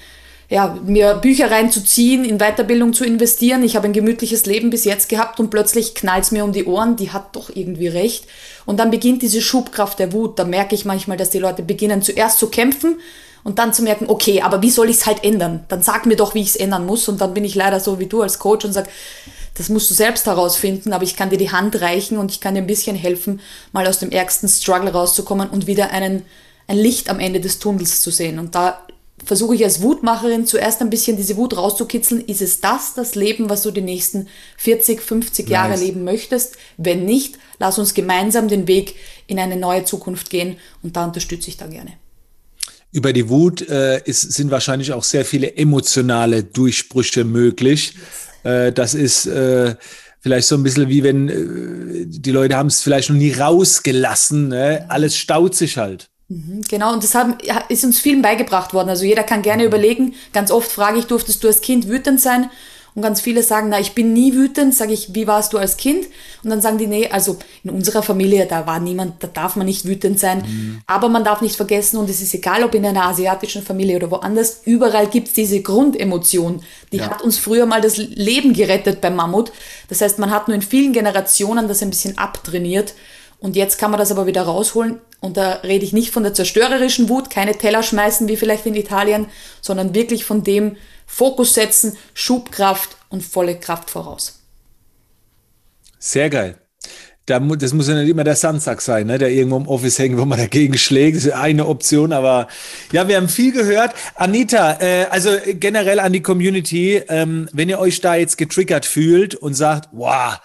ja, 0.54 0.78
mir 0.86 1.16
Bücher 1.16 1.50
reinzuziehen, 1.50 2.24
in 2.24 2.38
Weiterbildung 2.38 2.94
zu 2.94 3.04
investieren. 3.04 3.64
Ich 3.64 3.76
habe 3.76 3.88
ein 3.88 3.94
gemütliches 3.94 4.46
Leben 4.46 4.70
bis 4.70 4.86
jetzt 4.86 5.10
gehabt 5.10 5.40
und 5.40 5.50
plötzlich 5.50 5.96
knallt 5.96 6.26
es 6.26 6.32
mir 6.32 6.44
um 6.44 6.52
die 6.52 6.66
Ohren, 6.66 6.96
die 6.96 7.10
hat 7.10 7.36
doch 7.36 7.50
irgendwie 7.56 7.88
recht. 7.88 8.28
Und 8.68 8.80
dann 8.80 8.92
beginnt 8.92 9.24
diese 9.24 9.42
Schubkraft 9.42 9.98
der 9.98 10.14
Wut. 10.14 10.38
Da 10.38 10.46
merke 10.46 10.76
ich 10.76 10.86
manchmal, 10.86 11.18
dass 11.18 11.32
die 11.32 11.40
Leute 11.40 11.64
beginnen 11.64 12.04
zuerst 12.04 12.38
zu 12.38 12.50
kämpfen 12.50 13.00
und 13.44 13.58
dann 13.58 13.74
zu 13.74 13.82
merken, 13.82 14.06
okay, 14.10 14.44
aber 14.44 14.62
wie 14.62 14.70
soll 14.70 14.92
ich 14.92 14.98
es 14.98 15.06
halt 15.08 15.24
ändern? 15.24 15.66
Dann 15.70 15.82
sag 15.82 16.06
mir 16.06 16.18
doch, 16.18 16.36
wie 16.36 16.42
ich 16.42 16.50
es 16.50 16.56
ändern 16.56 16.86
muss. 16.86 17.08
Und 17.08 17.20
dann 17.20 17.34
bin 17.34 17.46
ich 17.46 17.56
leider 17.56 17.80
so 17.80 17.98
wie 17.98 18.06
du 18.06 18.22
als 18.22 18.38
Coach 18.38 18.64
und 18.64 18.74
sag, 18.74 18.88
das 19.56 19.70
musst 19.70 19.90
du 19.90 19.96
selbst 19.96 20.28
herausfinden, 20.28 20.94
aber 20.94 21.04
ich 21.04 21.16
kann 21.16 21.32
dir 21.32 21.38
die 21.38 21.52
Hand 21.52 21.82
reichen 21.82 22.20
und 22.20 22.30
ich 22.30 22.42
kann 22.42 22.54
dir 22.54 22.62
ein 22.62 22.68
bisschen 22.68 22.96
helfen, 22.96 23.42
mal 23.72 23.88
aus 23.88 23.98
dem 23.98 24.12
ärgsten 24.12 24.48
Struggle 24.48 24.92
rauszukommen 24.92 25.50
und 25.50 25.66
wieder 25.66 25.90
einen, 25.90 26.22
ein 26.68 26.78
Licht 26.78 27.10
am 27.10 27.20
Ende 27.20 27.40
des 27.40 27.58
Tunnels 27.58 28.04
zu 28.04 28.12
sehen. 28.12 28.38
Und 28.38 28.54
da 28.54 28.78
versuche 29.26 29.56
ich 29.56 29.64
als 29.64 29.82
Wutmacherin 29.82 30.46
zuerst 30.46 30.82
ein 30.82 30.90
bisschen 30.90 31.18
diese 31.18 31.38
Wut 31.38 31.56
rauszukitzeln. 31.56 32.22
Ist 32.26 32.42
es 32.42 32.62
das, 32.62 32.94
das 32.94 33.16
Leben, 33.16 33.50
was 33.50 33.64
du 33.64 33.72
die 33.72 33.82
nächsten 33.82 34.28
40, 34.58 35.02
50 35.02 35.46
nice. 35.46 35.52
Jahre 35.52 35.76
leben 35.78 36.04
möchtest? 36.04 36.58
Wenn 36.78 37.06
nicht, 37.06 37.38
lass 37.60 37.80
uns 37.80 37.94
gemeinsam 37.94 38.48
den 38.48 38.68
Weg 38.68 38.96
in 39.28 39.40
eine 39.40 39.56
neue 39.56 39.86
Zukunft 39.86 40.30
gehen 40.30 40.58
und 40.82 40.96
da 40.96 41.06
unterstütze 41.06 41.50
ich 41.50 41.58
da 41.58 41.68
gerne. 41.68 41.94
Über 42.92 43.12
die 43.12 43.30
Wut 43.30 43.68
äh, 43.70 44.02
ist, 44.04 44.34
sind 44.34 44.52
wahrscheinlich 44.52 44.94
auch 44.94 45.04
sehr 45.04 45.26
viele 45.26 45.56
emotionale 45.56 46.44
Durchbrüche 46.44 47.24
möglich. 47.24 47.94
Yes. 47.94 48.52
Äh, 48.52 48.72
das 48.72 48.94
ist 48.94 49.26
äh, 49.26 49.76
vielleicht 50.20 50.48
so 50.48 50.56
ein 50.56 50.64
bisschen 50.64 50.90
wie 50.90 51.04
wenn 51.04 51.30
äh, 51.30 52.06
die 52.06 52.32
Leute 52.32 52.56
haben 52.56 52.68
es 52.68 52.82
vielleicht 52.82 53.10
noch 53.10 53.18
nie 53.18 53.32
rausgelassen. 53.32 54.50
Ne? 54.50 54.86
Alles 54.90 55.18
staut 55.18 55.56
sich 55.56 55.78
halt. 55.78 56.10
Mhm, 56.34 56.62
genau, 56.68 56.94
und 56.94 57.04
das 57.04 57.14
haben, 57.14 57.38
ist 57.70 57.84
uns 57.84 58.00
vielen 58.00 58.22
beigebracht 58.22 58.74
worden. 58.74 58.90
Also 58.90 59.06
jeder 59.06 59.24
kann 59.24 59.42
gerne 59.42 59.64
überlegen. 59.64 60.16
Ganz 60.34 60.52
oft 60.52 60.72
frage 60.72 61.00
ich, 61.00 61.06
durftest 61.06 61.44
du 61.44 61.48
als 61.48 61.62
Kind 61.62 61.88
wütend 61.88 62.20
sein? 62.20 62.50
Und 62.96 63.02
ganz 63.02 63.22
viele 63.22 63.42
sagen, 63.42 63.70
na, 63.70 63.80
ich 63.80 63.94
bin 63.94 64.14
nie 64.14 64.34
wütend. 64.34 64.76
Sage 64.76 64.94
ich, 64.94 65.16
wie 65.16 65.26
warst 65.26 65.54
du 65.54 65.58
als 65.58 65.78
Kind? 65.78 66.06
Und 66.44 66.52
dann 66.52 66.62
sagen 66.62 66.78
die, 66.78 66.86
nee, 66.86 67.10
also 67.10 67.38
in 67.64 67.72
unserer 67.72 68.04
Familie, 68.04 68.46
da 68.46 68.68
war 68.68 68.80
niemand, 68.80 69.24
da 69.24 69.28
darf 69.28 69.56
man 69.56 69.66
nicht 69.66 69.86
wütend 69.86 70.20
sein. 70.20 70.40
Mhm. 70.40 70.82
Aber 70.86 71.10
man 71.10 71.24
darf 71.24 71.42
nicht 71.42 71.56
vergessen, 71.56 71.98
und 71.98 72.10
es 72.10 72.22
ist 72.22 72.34
egal, 72.36 72.64
ob 72.64 72.76
in 72.76 72.86
einer 72.86 73.06
asiatischen 73.06 73.64
Familie 73.64 73.96
oder 73.96 74.12
woanders, 74.12 74.62
überall 74.66 75.08
gibt's 75.08 75.34
diese 75.34 75.62
Grundemotion. 75.62 76.62
Die 76.92 76.98
ja. 76.98 77.10
hat 77.10 77.24
uns 77.24 77.40
früher 77.40 77.66
mal 77.66 77.82
das 77.82 77.98
Leben 77.98 78.54
gerettet 78.54 79.02
beim 79.02 79.16
Mammut. 79.16 79.52
Das 79.90 80.02
heißt, 80.02 80.20
man 80.20 80.30
hat 80.30 80.48
nur 80.48 80.56
in 80.56 80.62
vielen 80.62 80.94
Generationen 80.94 81.68
das 81.68 81.82
ein 81.82 81.90
bisschen 81.90 82.20
abtrainiert. 82.20 82.94
Und 83.44 83.58
jetzt 83.58 83.78
kann 83.78 83.92
man 83.92 84.00
das 84.00 84.10
aber 84.10 84.26
wieder 84.26 84.44
rausholen. 84.44 85.02
Und 85.20 85.36
da 85.36 85.56
rede 85.64 85.84
ich 85.84 85.92
nicht 85.92 86.12
von 86.12 86.24
der 86.24 86.34
zerstörerischen 86.34 87.10
Wut, 87.10 87.30
keine 87.30 87.58
Teller 87.58 87.84
schmeißen 87.84 88.30
wie 88.30 88.38
vielleicht 88.38 88.66
in 88.66 88.74
Italien, 88.74 89.28
sondern 89.60 89.94
wirklich 89.94 90.24
von 90.24 90.46
dem, 90.46 90.78
Fokus 91.06 91.54
setzen, 91.54 91.98
Schubkraft 92.14 92.96
und 93.10 93.22
volle 93.22 93.60
Kraft 93.60 93.90
voraus. 93.90 94.40
Sehr 96.00 96.30
geil. 96.30 96.58
Das 97.26 97.74
muss 97.74 97.88
ja 97.90 97.96
nicht 97.96 98.10
immer 98.10 98.24
der 98.24 98.38
Sandsack 98.38 98.82
sein, 98.82 99.08
ne, 99.08 99.18
der 99.18 99.30
irgendwo 99.30 99.58
im 99.58 99.68
Office 99.68 100.00
hängt, 100.00 100.18
wo 100.18 100.24
man 100.24 100.40
dagegen 100.40 100.78
schlägt. 100.78 101.18
Das 101.18 101.26
ist 101.26 101.34
eine 101.34 101.68
Option, 101.68 102.14
aber 102.14 102.48
ja, 102.94 103.10
wir 103.10 103.18
haben 103.18 103.28
viel 103.28 103.52
gehört. 103.52 103.94
Anita, 104.16 104.80
äh, 104.80 105.08
also 105.10 105.32
generell 105.48 106.00
an 106.00 106.14
die 106.14 106.22
Community, 106.22 107.02
ähm, 107.10 107.50
wenn 107.52 107.68
ihr 107.68 107.80
euch 107.80 108.00
da 108.00 108.16
jetzt 108.16 108.38
getriggert 108.38 108.86
fühlt 108.86 109.36
und 109.36 109.54
sagt, 109.54 109.90
wow, 109.92 110.40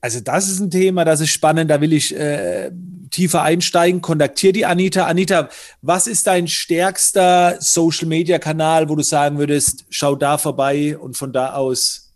also 0.00 0.20
das 0.20 0.48
ist 0.48 0.60
ein 0.60 0.70
Thema, 0.70 1.04
das 1.04 1.20
ist 1.20 1.30
spannend, 1.30 1.70
da 1.70 1.80
will 1.80 1.92
ich 1.92 2.16
äh, 2.16 2.70
tiefer 3.10 3.42
einsteigen, 3.42 4.00
kontaktier 4.00 4.52
die 4.52 4.64
Anita. 4.64 5.06
Anita, 5.06 5.48
was 5.82 6.06
ist 6.06 6.26
dein 6.26 6.48
stärkster 6.48 7.56
Social-Media-Kanal, 7.60 8.88
wo 8.88 8.96
du 8.96 9.02
sagen 9.02 9.38
würdest, 9.38 9.84
schau 9.90 10.14
da 10.14 10.38
vorbei 10.38 10.96
und 10.96 11.16
von 11.16 11.32
da 11.32 11.54
aus? 11.54 12.12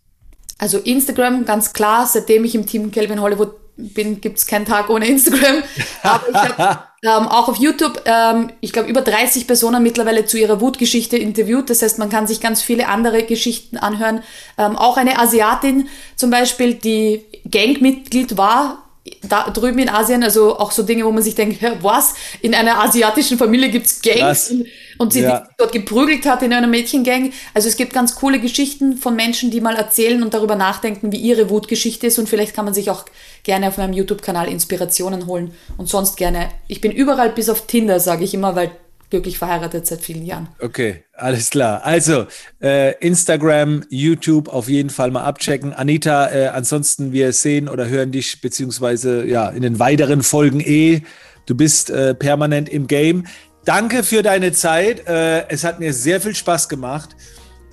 Also 0.58 0.78
Instagram, 0.78 1.44
ganz 1.44 1.72
klar, 1.72 2.06
seitdem 2.06 2.44
ich 2.44 2.54
im 2.54 2.66
Team 2.66 2.90
Kelvin 2.90 3.20
Hollywood 3.20 3.56
bin, 3.76 4.20
gibt 4.20 4.38
es 4.38 4.46
keinen 4.46 4.64
Tag 4.64 4.88
ohne 4.90 5.06
Instagram. 5.06 5.62
Aber 6.02 6.28
ich 6.28 6.34
habe 6.34 6.78
ähm, 7.02 7.28
auch 7.28 7.48
auf 7.48 7.56
YouTube, 7.56 8.02
ähm, 8.04 8.50
ich 8.60 8.72
glaube, 8.72 8.88
über 8.88 9.02
30 9.02 9.46
Personen 9.46 9.82
mittlerweile 9.82 10.26
zu 10.26 10.38
ihrer 10.38 10.60
Wutgeschichte 10.60 11.16
interviewt. 11.16 11.70
Das 11.70 11.82
heißt, 11.82 11.98
man 11.98 12.08
kann 12.08 12.26
sich 12.26 12.40
ganz 12.40 12.62
viele 12.62 12.88
andere 12.88 13.24
Geschichten 13.24 13.76
anhören. 13.76 14.22
Ähm, 14.58 14.76
auch 14.76 14.96
eine 14.96 15.18
Asiatin 15.18 15.88
zum 16.16 16.30
Beispiel, 16.30 16.74
die 16.74 17.24
Gangmitglied 17.50 18.36
war 18.36 18.83
da 19.28 19.50
drüben 19.50 19.78
in 19.78 19.88
Asien, 19.90 20.22
also 20.22 20.58
auch 20.58 20.70
so 20.70 20.82
Dinge, 20.82 21.04
wo 21.04 21.12
man 21.12 21.22
sich 21.22 21.34
denkt, 21.34 21.62
was? 21.82 22.14
In 22.40 22.54
einer 22.54 22.82
asiatischen 22.82 23.36
Familie 23.36 23.68
gibt's 23.68 24.00
Gangs 24.00 24.50
und, 24.50 24.66
und 24.96 25.12
sie 25.12 25.20
ja. 25.20 25.46
dort 25.58 25.72
geprügelt 25.72 26.24
hat 26.24 26.42
in 26.42 26.54
einer 26.54 26.66
Mädchengang. 26.66 27.32
Also 27.52 27.68
es 27.68 27.76
gibt 27.76 27.92
ganz 27.92 28.14
coole 28.14 28.40
Geschichten 28.40 28.96
von 28.96 29.14
Menschen, 29.14 29.50
die 29.50 29.60
mal 29.60 29.76
erzählen 29.76 30.22
und 30.22 30.32
darüber 30.32 30.56
nachdenken, 30.56 31.12
wie 31.12 31.18
ihre 31.18 31.50
Wutgeschichte 31.50 32.06
ist 32.06 32.18
und 32.18 32.30
vielleicht 32.30 32.54
kann 32.54 32.64
man 32.64 32.72
sich 32.72 32.90
auch 32.90 33.04
gerne 33.42 33.68
auf 33.68 33.76
meinem 33.76 33.92
YouTube-Kanal 33.92 34.48
Inspirationen 34.48 35.26
holen 35.26 35.54
und 35.76 35.86
sonst 35.88 36.16
gerne. 36.16 36.48
Ich 36.66 36.80
bin 36.80 36.90
überall 36.90 37.28
bis 37.28 37.50
auf 37.50 37.66
Tinder, 37.66 38.00
sage 38.00 38.24
ich 38.24 38.32
immer, 38.32 38.56
weil 38.56 38.70
glücklich 39.14 39.38
verheiratet 39.38 39.86
seit 39.86 40.00
vielen 40.00 40.26
Jahren. 40.26 40.48
Okay, 40.60 41.04
alles 41.12 41.50
klar. 41.50 41.84
Also 41.84 42.26
äh, 42.60 42.98
Instagram, 42.98 43.84
YouTube 43.88 44.48
auf 44.48 44.68
jeden 44.68 44.90
Fall 44.90 45.12
mal 45.12 45.22
abchecken. 45.22 45.72
Anita, 45.72 46.32
äh, 46.32 46.48
ansonsten 46.48 47.12
wir 47.12 47.32
sehen 47.32 47.68
oder 47.68 47.86
hören 47.86 48.10
dich 48.10 48.40
beziehungsweise 48.40 49.24
ja 49.24 49.50
in 49.50 49.62
den 49.62 49.78
weiteren 49.78 50.24
Folgen 50.24 50.58
eh. 50.58 51.02
Du 51.46 51.54
bist 51.54 51.90
äh, 51.90 52.16
permanent 52.16 52.68
im 52.68 52.88
Game. 52.88 53.28
Danke 53.64 54.02
für 54.02 54.24
deine 54.24 54.50
Zeit. 54.50 55.06
Äh, 55.06 55.48
es 55.48 55.62
hat 55.62 55.78
mir 55.78 55.92
sehr 55.92 56.20
viel 56.20 56.34
Spaß 56.34 56.68
gemacht 56.68 57.14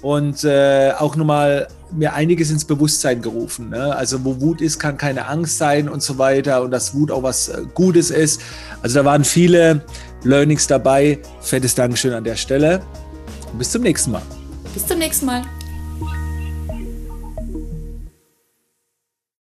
und 0.03 0.43
äh, 0.43 0.91
auch 0.97 1.15
nochmal 1.15 1.67
mir 1.91 2.13
einiges 2.13 2.51
ins 2.51 2.65
Bewusstsein 2.65 3.21
gerufen. 3.21 3.69
Ne? 3.69 3.95
Also 3.95 4.23
wo 4.23 4.39
Wut 4.39 4.61
ist, 4.61 4.79
kann 4.79 4.97
keine 4.97 5.27
Angst 5.27 5.57
sein 5.57 5.89
und 5.89 6.03
so 6.03 6.17
weiter 6.17 6.61
und 6.61 6.71
dass 6.71 6.93
Wut 6.93 7.11
auch 7.11 7.23
was 7.23 7.49
äh, 7.49 7.63
Gutes 7.73 8.11
ist. 8.11 8.41
Also 8.81 8.99
da 8.99 9.05
waren 9.05 9.23
viele 9.23 9.81
Learnings 10.23 10.67
dabei. 10.67 11.19
Fettes 11.41 11.75
Dankeschön 11.75 12.13
an 12.13 12.23
der 12.23 12.35
Stelle. 12.35 12.81
Bis 13.57 13.71
zum 13.71 13.81
nächsten 13.81 14.11
Mal. 14.11 14.21
Bis 14.73 14.85
zum 14.85 14.97
nächsten 14.99 15.25
Mal. 15.25 15.43